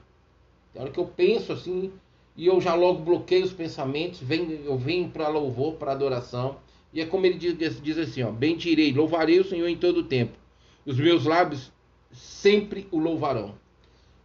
[0.72, 1.92] Tem hora que eu penso assim,
[2.36, 6.56] e eu já logo bloqueio os pensamentos, venho, eu venho para louvor, para adoração.
[6.92, 10.04] E é como ele diz, diz assim: ó, Bendirei, louvarei o Senhor em todo o
[10.04, 10.36] tempo.
[10.84, 11.70] Os meus lábios
[12.10, 13.54] sempre o louvarão.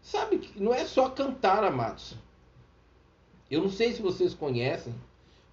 [0.02, 2.16] Sabe que não é só cantar, amados.
[3.52, 4.94] Eu não sei se vocês conhecem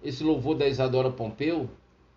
[0.03, 1.69] esse louvor da Isadora Pompeu,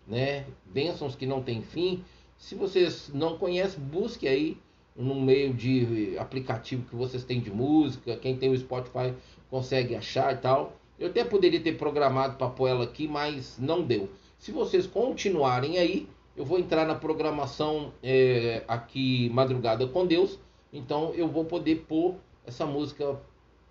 [0.07, 0.45] né?
[0.65, 2.03] Bênçãos que não tem fim.
[2.37, 4.57] Se vocês não conhecem, busque aí
[4.95, 8.17] no meio de aplicativo que vocês têm de música.
[8.17, 9.13] Quem tem o Spotify
[9.49, 10.73] consegue achar e tal.
[10.99, 14.09] Eu até poderia ter programado para pôr ela aqui, mas não deu.
[14.37, 20.39] Se vocês continuarem aí, eu vou entrar na programação é, aqui Madrugada com Deus.
[20.71, 23.19] Então eu vou poder pôr essa música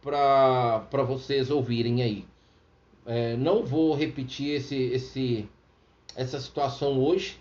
[0.03, 2.25] para vocês ouvirem aí.
[3.07, 5.49] É, não vou repetir esse, esse,
[6.15, 7.39] essa situação hoje.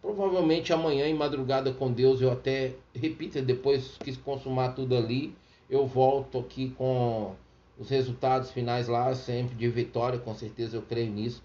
[0.00, 5.34] Provavelmente amanhã em Madrugada com Deus eu até repita depois que consumar tudo ali.
[5.68, 7.34] Eu volto aqui com
[7.80, 11.42] os resultados finais lá sempre de vitória, com certeza eu creio nisso.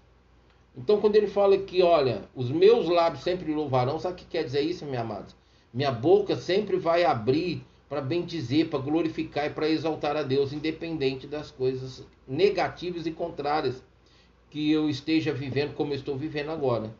[0.76, 4.44] Então, quando ele fala que, olha, os meus lábios sempre louvarão, sabe o que quer
[4.44, 5.28] dizer isso, minha amada?
[5.72, 11.26] Minha boca sempre vai abrir para bendizer, para glorificar e para exaltar a Deus, independente
[11.26, 13.82] das coisas negativas e contrárias
[14.50, 16.94] que eu esteja vivendo como eu estou vivendo agora.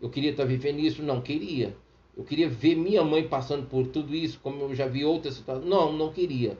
[0.00, 1.02] Eu queria estar vivendo isso?
[1.02, 1.76] Não queria.
[2.16, 5.68] Eu queria ver minha mãe passando por tudo isso, como eu já vi outras situações.
[5.68, 6.56] Não, não queria.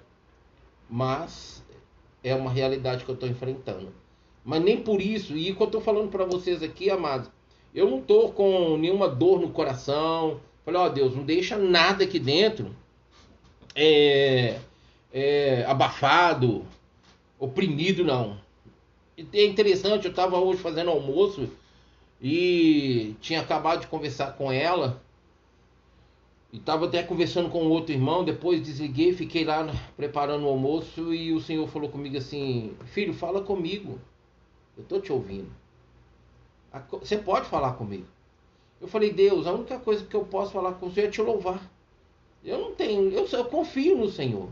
[0.89, 1.63] Mas
[2.23, 3.93] é uma realidade que eu estou enfrentando.
[4.45, 7.31] Mas nem por isso, e que eu estou falando para vocês aqui, amados,
[7.75, 10.41] eu não estou com nenhuma dor no coração.
[10.65, 12.75] Falei, ó oh, Deus, não deixa nada aqui dentro
[13.75, 14.59] é,
[15.13, 16.65] é, abafado,
[17.39, 18.39] oprimido, não.
[19.17, 21.49] E é interessante, eu estava hoje fazendo almoço
[22.21, 25.01] e tinha acabado de conversar com ela
[26.53, 28.25] e estava até conversando com outro irmão.
[28.25, 33.43] Depois desliguei, fiquei lá preparando o almoço e o Senhor falou comigo assim: Filho, fala
[33.43, 33.99] comigo.
[34.77, 35.51] Eu estou te ouvindo.
[37.01, 38.07] Você pode falar comigo.
[38.81, 41.71] Eu falei: Deus, a única coisa que eu posso falar com você é te louvar.
[42.45, 44.49] Eu não tenho, eu, eu confio no Senhor.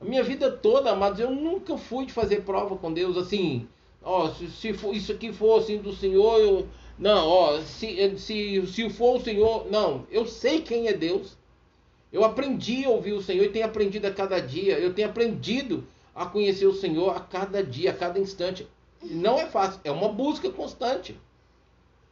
[0.00, 3.66] A minha vida toda, amados, eu nunca fui de fazer prova com Deus assim.
[4.02, 8.66] Ó, se, se for, isso aqui for assim do Senhor, eu, não, ó, se, se,
[8.66, 11.36] se for o Senhor, não, eu sei quem é Deus.
[12.12, 14.78] Eu aprendi a ouvir o Senhor e tenho aprendido a cada dia.
[14.78, 18.66] Eu tenho aprendido a conhecer o Senhor a cada dia, a cada instante.
[19.02, 21.14] Não é fácil, é uma busca constante.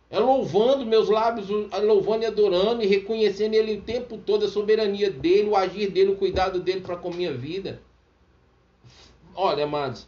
[0.08, 5.10] É louvando meus lábios, louvando e adorando e reconhecendo Ele o tempo todo, a soberania
[5.10, 7.80] dele, o agir dele, o cuidado dele para com a minha vida.
[9.34, 10.06] Olha, amados,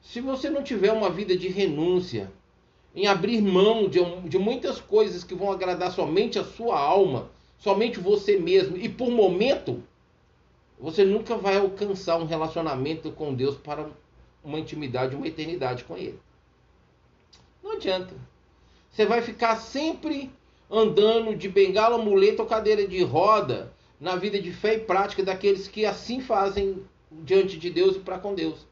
[0.00, 2.30] se você não tiver uma vida de renúncia,
[2.94, 7.98] em abrir mão de, de muitas coisas que vão agradar somente a sua alma, somente
[7.98, 9.82] você mesmo, e por momento,
[10.78, 13.88] você nunca vai alcançar um relacionamento com Deus para
[14.44, 16.18] uma intimidade, uma eternidade com Ele.
[17.62, 18.14] Não adianta.
[18.90, 20.30] Você vai ficar sempre
[20.70, 25.68] andando de bengala, muleta ou cadeira de roda na vida de fé e prática daqueles
[25.68, 28.66] que assim fazem diante de Deus e para com Deus.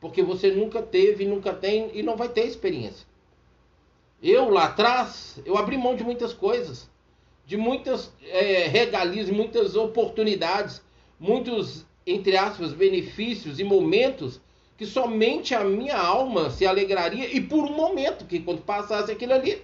[0.00, 3.06] Porque você nunca teve, nunca tem e não vai ter experiência.
[4.22, 6.88] Eu lá atrás, eu abri mão de muitas coisas,
[7.44, 10.80] de muitas é, regalias, muitas oportunidades,
[11.18, 14.40] muitos, entre aspas, benefícios e momentos
[14.78, 19.32] que somente a minha alma se alegraria e por um momento, que quando passasse aquilo
[19.32, 19.60] ali,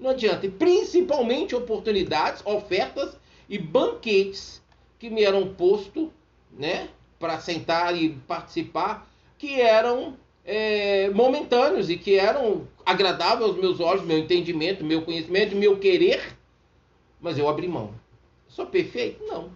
[0.00, 0.46] não adianta.
[0.46, 3.16] E principalmente oportunidades, ofertas
[3.48, 4.60] e banquetes
[4.98, 6.08] que me eram postos,
[6.52, 13.80] né, para sentar e participar, que eram é, momentâneos e que eram agradáveis aos meus
[13.80, 16.36] olhos, meu entendimento, meu conhecimento, meu querer,
[17.20, 17.92] mas eu abri mão.
[18.46, 19.24] Sou perfeito?
[19.26, 19.50] Não.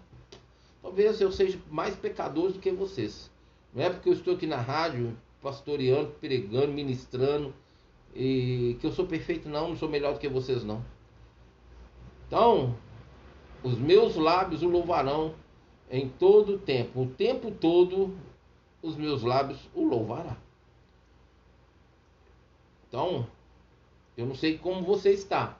[0.81, 3.31] Talvez eu seja mais pecador do que vocês.
[3.73, 7.53] Não é porque eu estou aqui na rádio, pastoreando, pregando, ministrando,
[8.13, 10.83] e que eu sou perfeito, não, não sou melhor do que vocês, não.
[12.27, 12.75] Então,
[13.63, 15.33] os meus lábios o louvarão
[15.89, 17.03] em todo o tempo.
[17.03, 18.13] O tempo todo,
[18.81, 20.35] os meus lábios o louvarão.
[22.91, 23.25] Então,
[24.17, 25.57] eu não sei como você está.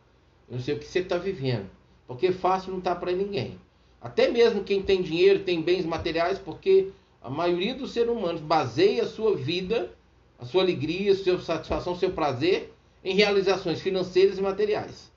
[0.49, 1.69] Eu não sei o que você está vivendo.
[2.05, 3.57] Porque fácil não está para ninguém.
[4.01, 6.89] Até mesmo quem tem dinheiro, tem bens materiais, porque
[7.21, 9.93] a maioria dos seres humanos baseia a sua vida,
[10.37, 15.09] a sua alegria, a sua satisfação, o seu prazer em realizações financeiras e materiais.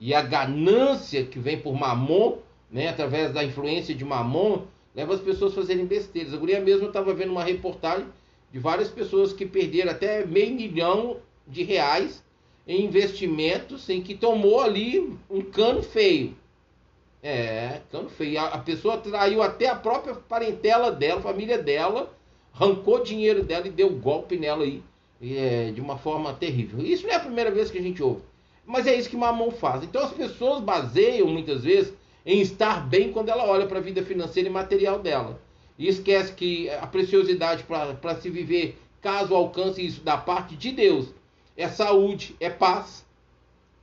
[0.00, 2.38] E a ganância que vem por mamon,
[2.70, 4.62] né, através da influência de mamon,
[4.94, 6.32] leva as pessoas a fazerem besteiras.
[6.32, 8.06] A guria mesmo estava vendo uma reportagem
[8.50, 11.18] de várias pessoas que perderam até meio milhão
[11.52, 12.24] de reais
[12.66, 16.34] em investimentos em que tomou ali um cano feio.
[17.22, 18.40] É, cano feio.
[18.40, 22.12] A, pessoa traiu até a própria parentela dela, família dela,
[22.54, 24.82] arrancou dinheiro dela e deu golpe nela aí
[25.20, 26.84] é, de uma forma terrível.
[26.84, 28.22] Isso não é a primeira vez que a gente ouve.
[28.66, 29.82] Mas é isso que Mamão faz.
[29.82, 31.92] Então as pessoas baseiam muitas vezes
[32.24, 35.40] em estar bem quando ela olha para a vida financeira e material dela.
[35.78, 41.12] E esquece que a preciosidade para se viver, caso alcance isso da parte de Deus,
[41.56, 43.04] é saúde, é paz.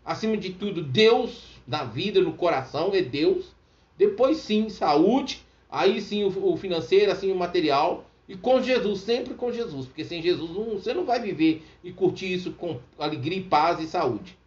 [0.04, 3.54] Acima de tudo, Deus na vida, no coração, é Deus.
[3.98, 5.46] Depois sim, saúde.
[5.70, 8.06] Aí sim o financeiro, assim o material.
[8.28, 9.86] E com Jesus, sempre com Jesus.
[9.86, 14.38] Porque sem Jesus você não vai viver e curtir isso com alegria, paz e saúde.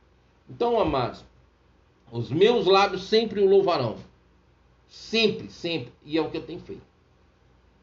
[0.50, 1.24] Então, amados,
[2.11, 3.96] os meus lábios sempre o louvarão.
[4.88, 5.92] Sempre, sempre.
[6.04, 6.82] E é o que eu tenho feito.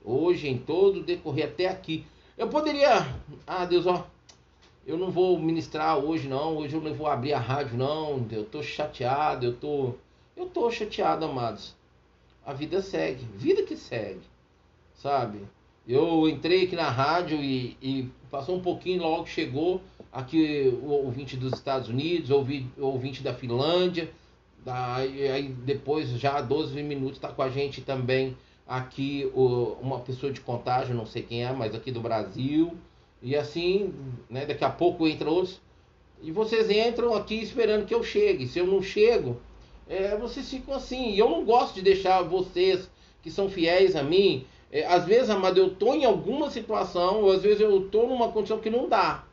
[0.03, 2.05] Hoje, em todo decorrer até aqui.
[2.37, 3.15] Eu poderia.
[3.47, 4.05] Ah, Deus, ó
[4.89, 8.43] eu não vou ministrar hoje não, hoje eu não vou abrir a rádio não, eu
[8.43, 9.93] tô chateado, eu tô
[10.35, 11.75] eu tô chateado, amados.
[12.43, 14.21] A vida segue, vida que segue.
[14.95, 15.41] Sabe?
[15.87, 19.79] Eu entrei aqui na rádio e, e passou um pouquinho, logo chegou
[20.11, 22.43] aqui o ouvinte dos Estados Unidos, o
[22.79, 24.09] ouvinte da Finlândia,
[24.65, 28.35] aí depois já há 12 minutos está com a gente também
[28.67, 32.75] aqui o, uma pessoa de contágio, não sei quem é, mas aqui do Brasil.
[33.21, 33.93] E assim,
[34.29, 35.61] né, daqui a pouco entra outros.
[36.21, 38.47] E vocês entram aqui esperando que eu chegue.
[38.47, 39.37] Se eu não chego,
[39.87, 41.11] é, vocês ficam assim.
[41.11, 42.89] E eu não gosto de deixar vocês
[43.21, 44.45] que são fiéis a mim.
[44.71, 48.31] É, às vezes, amado, eu estou em alguma situação, ou às vezes eu estou numa
[48.31, 49.23] condição que não dá.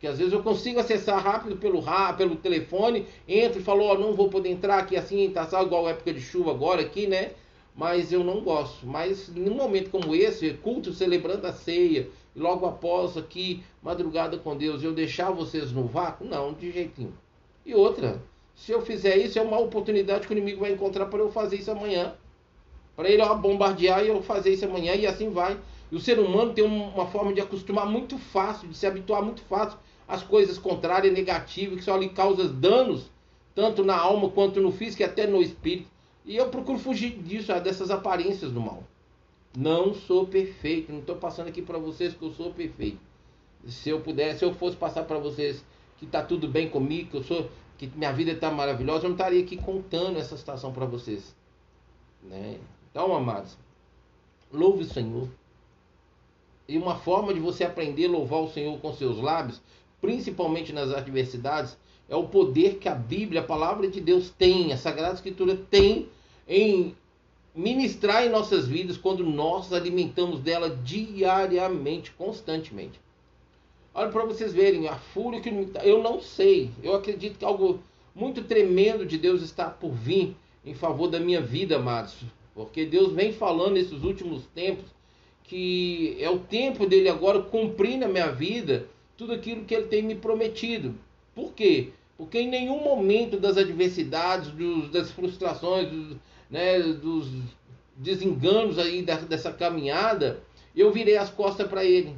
[0.00, 1.82] Que às vezes eu consigo acessar rápido pelo
[2.16, 5.62] pelo telefone, entro e falo, ó, oh, não vou poder entrar aqui assim, tá só
[5.62, 7.32] igual época de chuva agora aqui, né?
[7.78, 8.84] Mas eu não gosto.
[8.84, 14.82] Mas num momento como esse, culto celebrando a ceia, logo após aqui, madrugada com Deus,
[14.82, 16.26] eu deixar vocês no vácuo?
[16.26, 17.12] Não, de jeito nenhum.
[17.64, 18.20] E outra,
[18.56, 21.54] se eu fizer isso, é uma oportunidade que o inimigo vai encontrar para eu fazer
[21.54, 22.14] isso amanhã.
[22.96, 25.56] Para ele ó, bombardear e eu fazer isso amanhã, e assim vai.
[25.92, 29.42] E o ser humano tem uma forma de acostumar muito fácil, de se habituar muito
[29.42, 33.08] fácil às coisas contrárias, negativas, que só lhe causam danos,
[33.54, 35.96] tanto na alma quanto no físico e até no espírito.
[36.28, 38.84] E eu procuro fugir disso, dessas aparências do mal.
[39.56, 42.98] Não sou perfeito, não estou passando aqui para vocês que eu sou perfeito.
[43.66, 45.64] Se eu pudesse, se eu fosse passar para vocês
[45.96, 47.48] que está tudo bem comigo, que eu sou,
[47.78, 51.34] que minha vida está maravilhosa, eu não estaria aqui contando essa situação para vocês.
[52.22, 52.58] Né?
[52.90, 53.56] Então, amados,
[54.52, 55.28] louve o Senhor.
[56.68, 59.62] E uma forma de você aprender a louvar o Senhor com seus lábios,
[59.98, 64.76] principalmente nas adversidades, é o poder que a Bíblia, a palavra de Deus tem, a
[64.76, 66.06] Sagrada Escritura tem
[66.48, 66.96] em
[67.54, 73.00] ministrar em nossas vidas quando nós alimentamos dela diariamente, constantemente.
[73.92, 75.50] Olha para vocês verem a fúria que
[75.82, 76.70] eu não sei.
[76.82, 77.80] Eu acredito que algo
[78.14, 82.14] muito tremendo de Deus está por vir em favor da minha vida, amados.
[82.54, 84.86] Porque Deus vem falando nesses últimos tempos
[85.48, 88.86] que é o tempo dele agora cumprir na minha vida
[89.16, 90.94] tudo aquilo que ele tem me prometido.
[91.34, 91.88] Por quê?
[92.18, 96.16] Porque em nenhum momento das adversidades, dos, das frustrações, dos,
[96.50, 97.28] né, dos
[97.96, 100.42] desenganos aí dessa caminhada,
[100.74, 102.16] eu virei as costas para ele.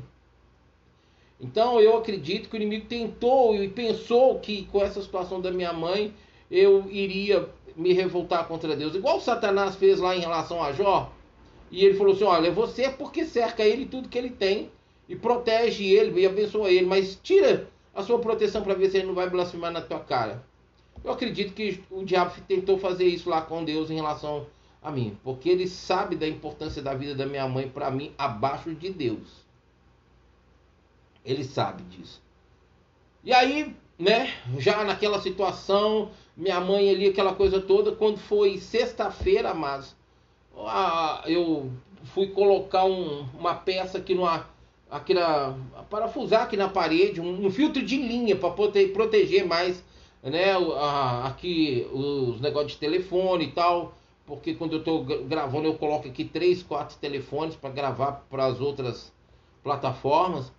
[1.39, 5.73] Então eu acredito que o inimigo tentou e pensou que com essa situação da minha
[5.73, 6.15] mãe
[6.51, 7.47] eu iria
[7.77, 11.13] me revoltar contra Deus, igual Satanás fez lá em relação a Jó.
[11.71, 14.71] E ele falou assim: Olha, você é porque cerca ele tudo que ele tem
[15.09, 19.07] e protege ele e abençoa ele, mas tira a sua proteção para ver se ele
[19.07, 20.45] não vai blasfemar na tua cara.
[21.03, 24.47] Eu acredito que o diabo tentou fazer isso lá com Deus em relação
[24.83, 28.75] a mim, porque ele sabe da importância da vida da minha mãe para mim abaixo
[28.75, 29.45] de Deus.
[31.25, 32.23] Ele sabe disso.
[33.23, 39.53] E aí, né, já naquela situação, minha mãe ali, aquela coisa toda, quando foi sexta-feira,
[39.53, 39.95] mas
[41.27, 41.71] eu
[42.15, 44.47] fui colocar um, uma peça aqui numa
[44.91, 45.55] aqui na,
[45.89, 49.83] parafusar aqui na parede, um, um filtro de linha para proteger, proteger mais
[50.23, 53.95] né, a, aqui os negócios de telefone e tal,
[54.27, 58.61] porque quando eu estou gravando eu coloco aqui três, quatro telefones para gravar para as
[58.61, 59.13] outras
[59.63, 60.53] plataformas.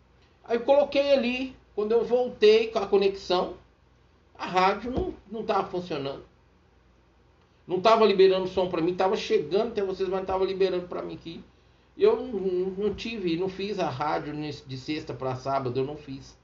[0.44, 3.54] Aí coloquei ali, quando eu voltei com a conexão,
[4.38, 6.24] a rádio não não estava funcionando.
[7.68, 11.14] Não estava liberando som para mim, estava chegando até vocês, mas estava liberando para mim
[11.14, 11.42] aqui.
[12.02, 12.18] Eu
[12.78, 14.34] não, tive, não fiz a rádio
[14.66, 16.36] de sexta para sábado, eu não fiz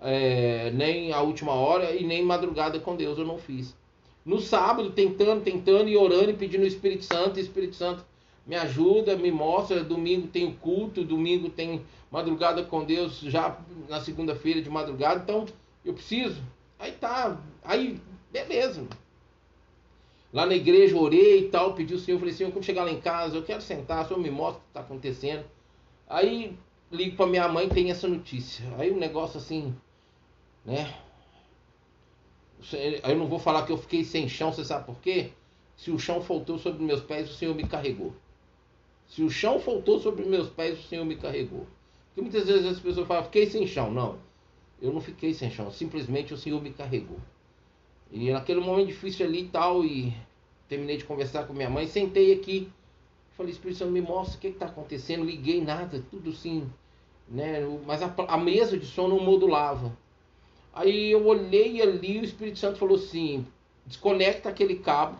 [0.00, 3.76] é, nem a última hora e nem madrugada com Deus eu não fiz.
[4.24, 8.04] No sábado, tentando, tentando e orando e pedindo o Espírito Santo, Espírito Santo
[8.46, 9.82] me ajuda, me mostra.
[9.82, 13.58] Domingo tem culto, domingo tem madrugada com Deus, já
[13.88, 15.46] na segunda-feira de madrugada, então
[15.84, 16.42] eu preciso.
[16.78, 18.00] Aí tá, aí
[18.30, 18.86] beleza.
[20.32, 23.00] Lá na igreja orei e tal, pedi o Senhor, falei, Senhor, quando chegar lá em
[23.00, 25.44] casa, eu quero sentar, o Senhor me mostra o que está acontecendo.
[26.08, 26.56] Aí
[26.90, 28.64] ligo para minha mãe tem essa notícia.
[28.78, 29.74] Aí um negócio assim,
[30.64, 30.94] né?
[33.04, 35.30] Eu não vou falar que eu fiquei sem chão, você sabe por quê?
[35.76, 38.12] Se o chão faltou sobre meus pés, o Senhor me carregou.
[39.08, 41.66] Se o chão faltou sobre meus pés, o Senhor me carregou.
[42.08, 43.90] Porque muitas vezes as pessoas falam, fiquei sem chão.
[43.90, 44.18] Não,
[44.80, 47.18] eu não fiquei sem chão, simplesmente o Senhor me carregou.
[48.12, 50.12] E naquele momento difícil ali e tal, e
[50.68, 52.68] terminei de conversar com minha mãe, sentei aqui,
[53.36, 56.70] falei, Espírito Santo, me mostra o que está acontecendo, liguei nada, tudo assim,
[57.28, 57.60] né?
[57.86, 59.96] Mas a, a mesa de som não modulava.
[60.72, 63.46] Aí eu olhei ali e o Espírito Santo falou assim:
[63.86, 65.18] desconecta aquele cabo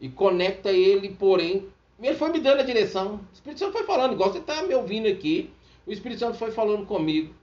[0.00, 1.68] e conecta ele, porém.
[2.00, 3.16] Ele foi me dando a direção.
[3.16, 5.50] O Espírito Santo foi falando, igual você está me ouvindo aqui.
[5.86, 7.34] O Espírito Santo foi falando comigo.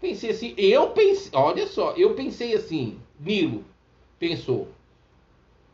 [0.00, 3.64] Pensei assim, eu pensei, olha só, eu pensei assim, Nilo
[4.18, 4.68] pensou.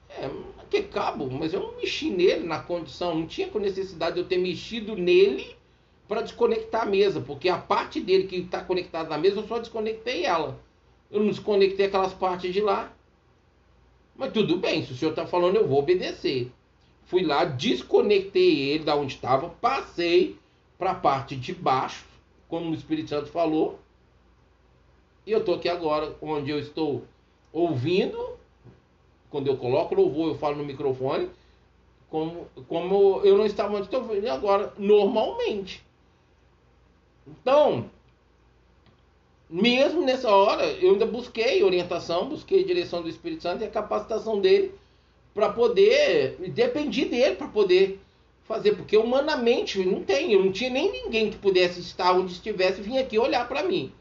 [0.08, 0.30] É,
[0.70, 4.38] que cabo, mas eu não mexi nele na condição, não tinha necessidade de eu ter
[4.38, 5.54] mexido nele
[6.08, 9.58] para desconectar a mesa, porque a parte dele que está conectada na mesa eu só
[9.58, 10.60] desconectei ela.
[11.10, 12.92] Eu não desconectei aquelas partes de lá.
[14.16, 16.50] Mas tudo bem, se o senhor está falando, eu vou obedecer.
[17.04, 20.36] Fui lá, desconectei ele da onde estava, passei
[20.78, 22.04] para a parte de baixo,
[22.48, 23.78] como o Espírito Santo falou.
[25.26, 27.02] E eu estou aqui agora, onde eu estou
[27.52, 28.36] ouvindo.
[29.30, 31.28] Quando eu coloco louvor, eu falo no microfone.
[32.10, 35.82] Como, como eu não estava onde estou ouvindo agora, normalmente.
[37.26, 37.90] Então,
[39.48, 44.40] mesmo nessa hora, eu ainda busquei orientação, busquei direção do Espírito Santo e a capacitação
[44.40, 44.74] dele
[45.34, 48.00] para poder, dependi dele para poder
[48.44, 52.80] fazer, porque humanamente não tem, eu não tinha nem ninguém que pudesse estar onde estivesse
[52.80, 53.92] vir aqui olhar para mim.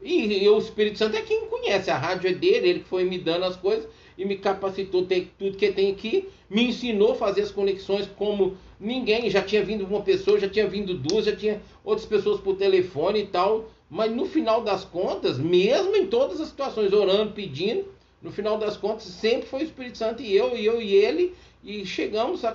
[0.00, 3.04] E, e, o Espírito Santo é quem conhece, a rádio é dele, ele que foi
[3.04, 7.14] me dando as coisas e me capacitou, tem tudo que tem aqui, me ensinou a
[7.16, 11.34] fazer as conexões como ninguém, já tinha vindo uma pessoa, já tinha vindo duas, já
[11.34, 16.40] tinha outras pessoas por telefone e tal, mas no final das contas, mesmo em todas
[16.40, 17.86] as situações, orando, pedindo,
[18.20, 21.34] no final das contas, sempre foi o Espírito Santo e eu, e eu e ele,
[21.62, 22.54] e chegamos as,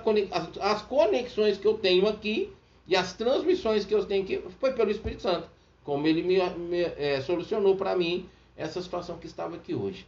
[0.60, 2.50] as conexões que eu tenho aqui
[2.86, 5.48] e as transmissões que eu tenho aqui foi pelo Espírito Santo,
[5.84, 10.06] como ele me, me é, solucionou para mim essa situação que estava aqui hoje.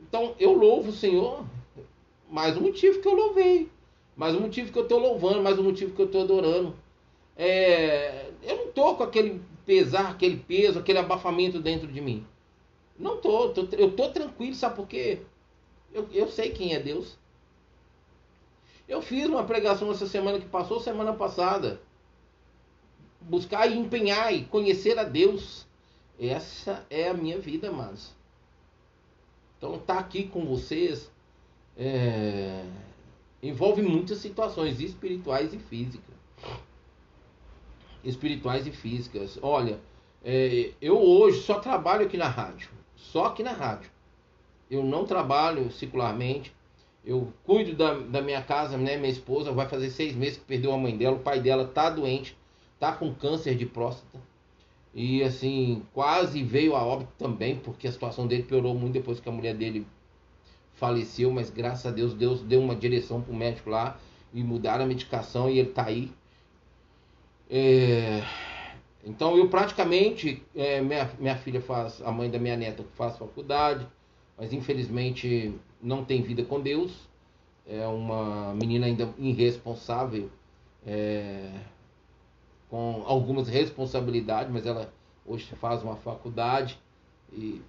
[0.00, 1.44] Então eu louvo o Senhor,
[2.30, 3.68] mais um motivo que eu louvei,
[4.16, 6.74] mais um motivo que eu estou louvando, mais um motivo que eu estou adorando.
[7.36, 12.26] É, eu não estou com aquele pesar, aquele peso, aquele abafamento dentro de mim.
[12.98, 15.20] Não tô, tô eu estou tranquilo, sabe por quê?
[15.92, 17.18] Eu, eu sei quem é Deus.
[18.86, 21.80] Eu fiz uma pregação essa semana que passou, semana passada.
[23.30, 25.64] Buscar e empenhar e conhecer a Deus.
[26.18, 28.12] Essa é a minha vida, amados.
[29.56, 31.08] Então, estar tá aqui com vocês
[31.76, 32.64] é,
[33.40, 36.16] envolve muitas situações espirituais e físicas.
[38.02, 39.38] Espirituais e físicas.
[39.40, 39.78] Olha,
[40.24, 42.68] é, eu hoje só trabalho aqui na rádio.
[42.96, 43.92] Só aqui na rádio.
[44.68, 46.52] Eu não trabalho circularmente.
[47.04, 48.96] Eu cuido da, da minha casa, né?
[48.96, 51.14] Minha esposa vai fazer seis meses que perdeu a mãe dela.
[51.14, 52.36] O pai dela tá doente,
[52.80, 54.18] tá com câncer de próstata.
[54.92, 59.28] E assim, quase veio a óbito também, porque a situação dele piorou muito depois que
[59.28, 59.86] a mulher dele
[60.74, 63.98] faleceu, mas graças a Deus, Deus deu uma direção pro médico lá
[64.32, 66.10] e mudaram a medicação e ele tá aí.
[67.48, 68.22] É...
[69.04, 73.86] Então eu praticamente, é, minha, minha filha faz, a mãe da minha neta faz faculdade,
[74.36, 77.08] mas infelizmente não tem vida com Deus.
[77.66, 80.30] É uma menina ainda irresponsável.
[80.84, 81.52] É
[82.70, 84.92] com algumas responsabilidades, mas ela
[85.26, 86.78] hoje faz uma faculdade
[87.32, 87.60] e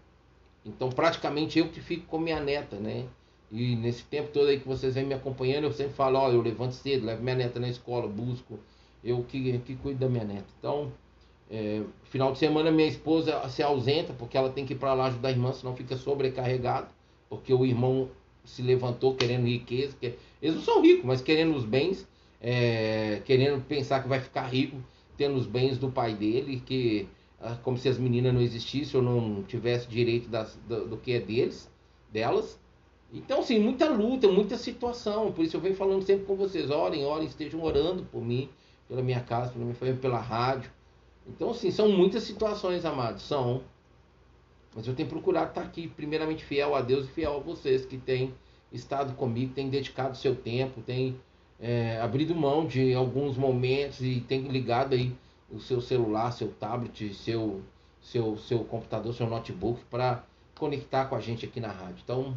[0.66, 3.08] então praticamente eu que fico com minha neta, né?
[3.52, 6.42] E nesse tempo todo aí que vocês vêm me acompanhando, eu sempre falo, ó, eu
[6.42, 8.60] levanto cedo, levo minha neta na escola, busco,
[9.04, 10.46] eu que, que cuido da minha neta.
[10.58, 10.92] Então,
[11.50, 15.08] é, final de semana minha esposa se ausenta porque ela tem que ir para lá
[15.08, 16.88] ajudar a irmã, senão fica sobrecarregado,
[17.28, 18.10] porque o irmão
[18.46, 22.08] se levantou querendo riqueza, que, eles não são ricos, mas querendo os bens,
[22.42, 24.78] é, querendo pensar que vai ficar rico
[25.16, 27.08] tendo os bens do pai dele, que
[27.40, 31.14] ah, como se as meninas não existissem ou não tivessem direito das, do, do, que
[31.14, 31.70] é deles,
[32.12, 32.60] delas.
[33.14, 35.32] Então, assim, muita luta, muita situação.
[35.32, 38.50] Por isso eu venho falando sempre com vocês: orem, orem, estejam orando por mim,
[38.88, 40.72] pela minha casa, pela minha família, pela rádio.
[41.28, 43.64] Então, assim, são muitas situações, amados, são.
[44.76, 47.98] Mas eu tenho procurado estar aqui, primeiramente fiel a Deus e fiel a vocês que
[47.98, 48.34] têm
[48.72, 51.20] estado comigo, têm dedicado seu tempo, têm
[51.62, 55.14] é, abrido mão de alguns momentos e tem ligado aí
[55.50, 57.62] o seu celular, seu tablet, seu,
[58.02, 60.24] seu, seu computador, seu notebook para
[60.56, 61.98] conectar com a gente aqui na rádio.
[62.04, 62.36] Então,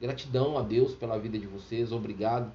[0.00, 2.52] gratidão a Deus pela vida de vocês, obrigado.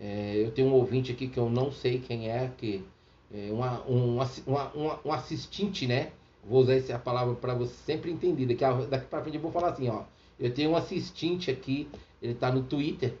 [0.00, 2.84] É, eu tenho um ouvinte aqui que eu não sei quem é, que
[3.32, 4.14] é uma, um,
[4.46, 6.12] uma, uma, um assistente, né?
[6.48, 8.46] Vou usar essa palavra para você sempre entender.
[8.46, 10.04] Daqui, daqui para frente eu vou falar assim, ó.
[10.38, 11.88] Eu tenho um assistente aqui,
[12.22, 13.14] ele está no Twitter,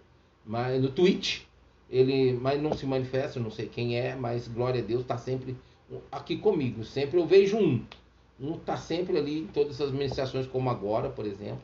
[0.46, 1.42] mas no Twitch,
[1.90, 5.56] ele mas não se manifesta, não sei quem é, mas glória a Deus está sempre
[6.12, 6.84] aqui comigo.
[6.84, 7.84] Sempre eu vejo um.
[8.40, 11.62] Um está sempre ali em todas as ministrações, como agora, por exemplo.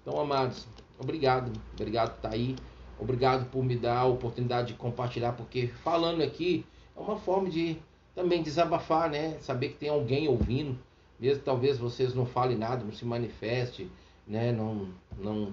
[0.00, 0.66] Então, amados,
[0.98, 1.52] obrigado.
[1.74, 2.56] Obrigado por estar aí.
[2.98, 6.64] Obrigado por me dar a oportunidade de compartilhar, porque falando aqui
[6.96, 7.76] é uma forma de
[8.14, 9.38] também desabafar, né?
[9.40, 10.78] Saber que tem alguém ouvindo,
[11.18, 13.90] mesmo talvez vocês não falem nada, não se manifeste,
[14.26, 14.52] né?
[14.52, 14.88] Não,
[15.18, 15.52] não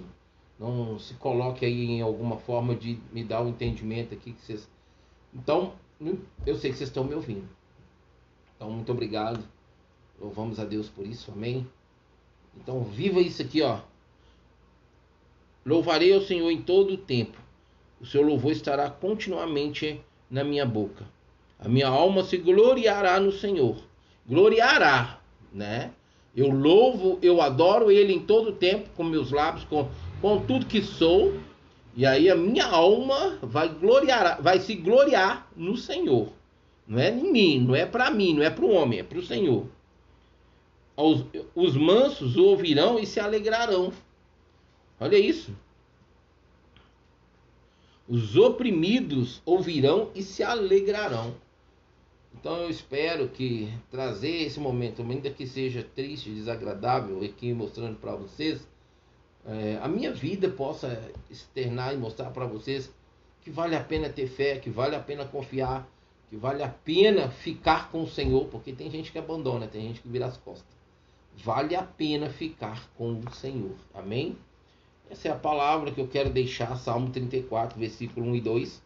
[0.60, 4.42] não se coloque aí em alguma forma de me dar o um entendimento aqui que
[4.42, 4.70] vocês.
[5.34, 5.74] Então,
[6.46, 7.48] eu sei que vocês estão me ouvindo.
[8.56, 9.42] Então, muito obrigado.
[10.20, 11.66] Louvamos a Deus por isso, amém.
[12.58, 13.80] Então, viva isso aqui, ó.
[15.66, 17.38] Louvarei ao Senhor em todo o tempo.
[18.02, 21.06] O seu louvor estará continuamente na minha boca.
[21.58, 23.78] A minha alma se gloriará no Senhor.
[24.28, 25.22] Gloriará,
[25.54, 25.92] né?
[26.36, 29.90] Eu louvo, eu adoro ele em todo o tempo com meus lábios, com
[30.22, 31.40] com tudo que sou,
[31.96, 36.32] e aí a minha alma vai gloriar, vai se gloriar no Senhor.
[36.88, 39.20] Não é em mim, não é para mim, não é para o homem, é para
[39.20, 39.68] o Senhor.
[40.96, 43.94] Os, os mansos ouvirão e se alegrarão.
[45.00, 45.56] Olha isso.
[48.08, 51.36] Os oprimidos ouvirão e se alegrarão.
[52.34, 58.16] Então eu espero que trazer esse momento, ainda que seja triste, desagradável, aqui mostrando para
[58.16, 58.68] vocês,
[59.46, 62.92] é, a minha vida possa externar e mostrar para vocês
[63.42, 65.88] que vale a pena ter fé, que vale a pena confiar,
[66.30, 70.02] que vale a pena ficar com o Senhor, porque tem gente que abandona, tem gente
[70.02, 70.78] que vira as costas.
[71.44, 73.76] vale a pena ficar com o Senhor.
[73.94, 74.38] Amém?
[75.10, 78.84] Essa é a palavra que eu quero deixar, Salmo 34, versículo 1 e 2,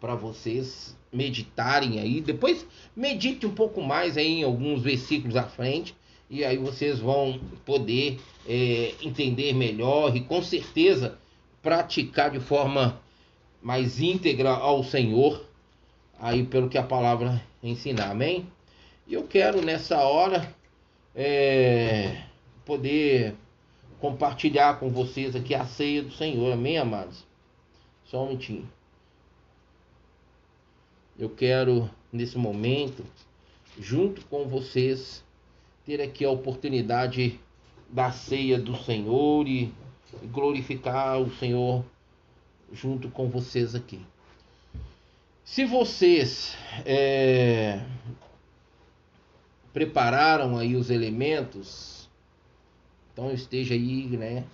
[0.00, 2.20] para vocês meditarem aí.
[2.20, 5.94] Depois medite um pouco mais aí em alguns versículos à frente,
[6.30, 8.18] e aí vocês vão poder
[8.48, 11.18] é, entender melhor e com certeza
[11.62, 13.00] praticar de forma
[13.62, 15.44] mais íntegra ao Senhor,
[16.18, 18.10] aí pelo que a palavra ensinar.
[18.10, 18.46] Amém?
[19.06, 20.54] E eu quero nessa hora
[21.14, 22.22] é,
[22.64, 23.34] poder
[24.00, 26.52] compartilhar com vocês aqui a ceia do Senhor.
[26.52, 27.24] Amém, amados?
[28.04, 28.68] Só um minutinho.
[31.18, 33.04] Eu quero, nesse momento,
[33.78, 35.24] junto com vocês,
[35.84, 37.40] ter aqui a oportunidade
[37.88, 39.72] da ceia do Senhor e
[40.32, 41.84] glorificar o Senhor
[42.72, 44.04] junto com vocês aqui.
[45.44, 47.80] Se vocês é,
[49.72, 52.08] prepararam aí os elementos,
[53.12, 54.44] então esteja aí, né?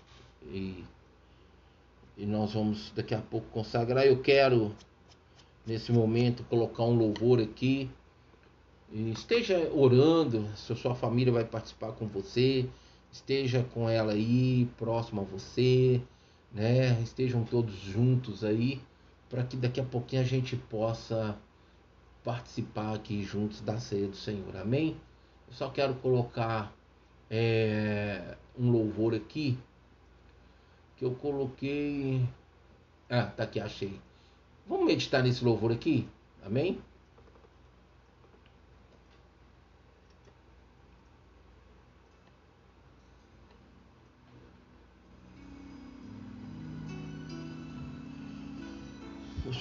[0.50, 0.84] E,
[2.18, 4.04] e nós vamos daqui a pouco consagrar.
[4.06, 4.74] Eu quero
[5.66, 7.88] nesse momento colocar um louvor aqui.
[8.92, 12.68] E esteja orando, se a sua família vai participar com você,
[13.12, 16.00] esteja com ela aí, próximo a você,
[16.50, 16.98] né?
[17.02, 18.80] Estejam todos juntos aí,
[19.28, 21.36] para que daqui a pouquinho a gente possa
[22.24, 24.56] participar aqui juntos da ceia do Senhor.
[24.56, 24.96] Amém?
[25.46, 26.74] Eu só quero colocar
[27.30, 29.58] é, um louvor aqui
[30.96, 32.26] que eu coloquei.
[33.10, 34.00] Ah, tá aqui, achei.
[34.66, 36.08] Vamos meditar nesse louvor aqui?
[36.44, 36.80] Amém?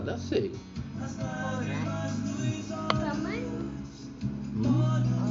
[0.00, 0.50] da ceia.
[4.60, 5.21] Aleluias.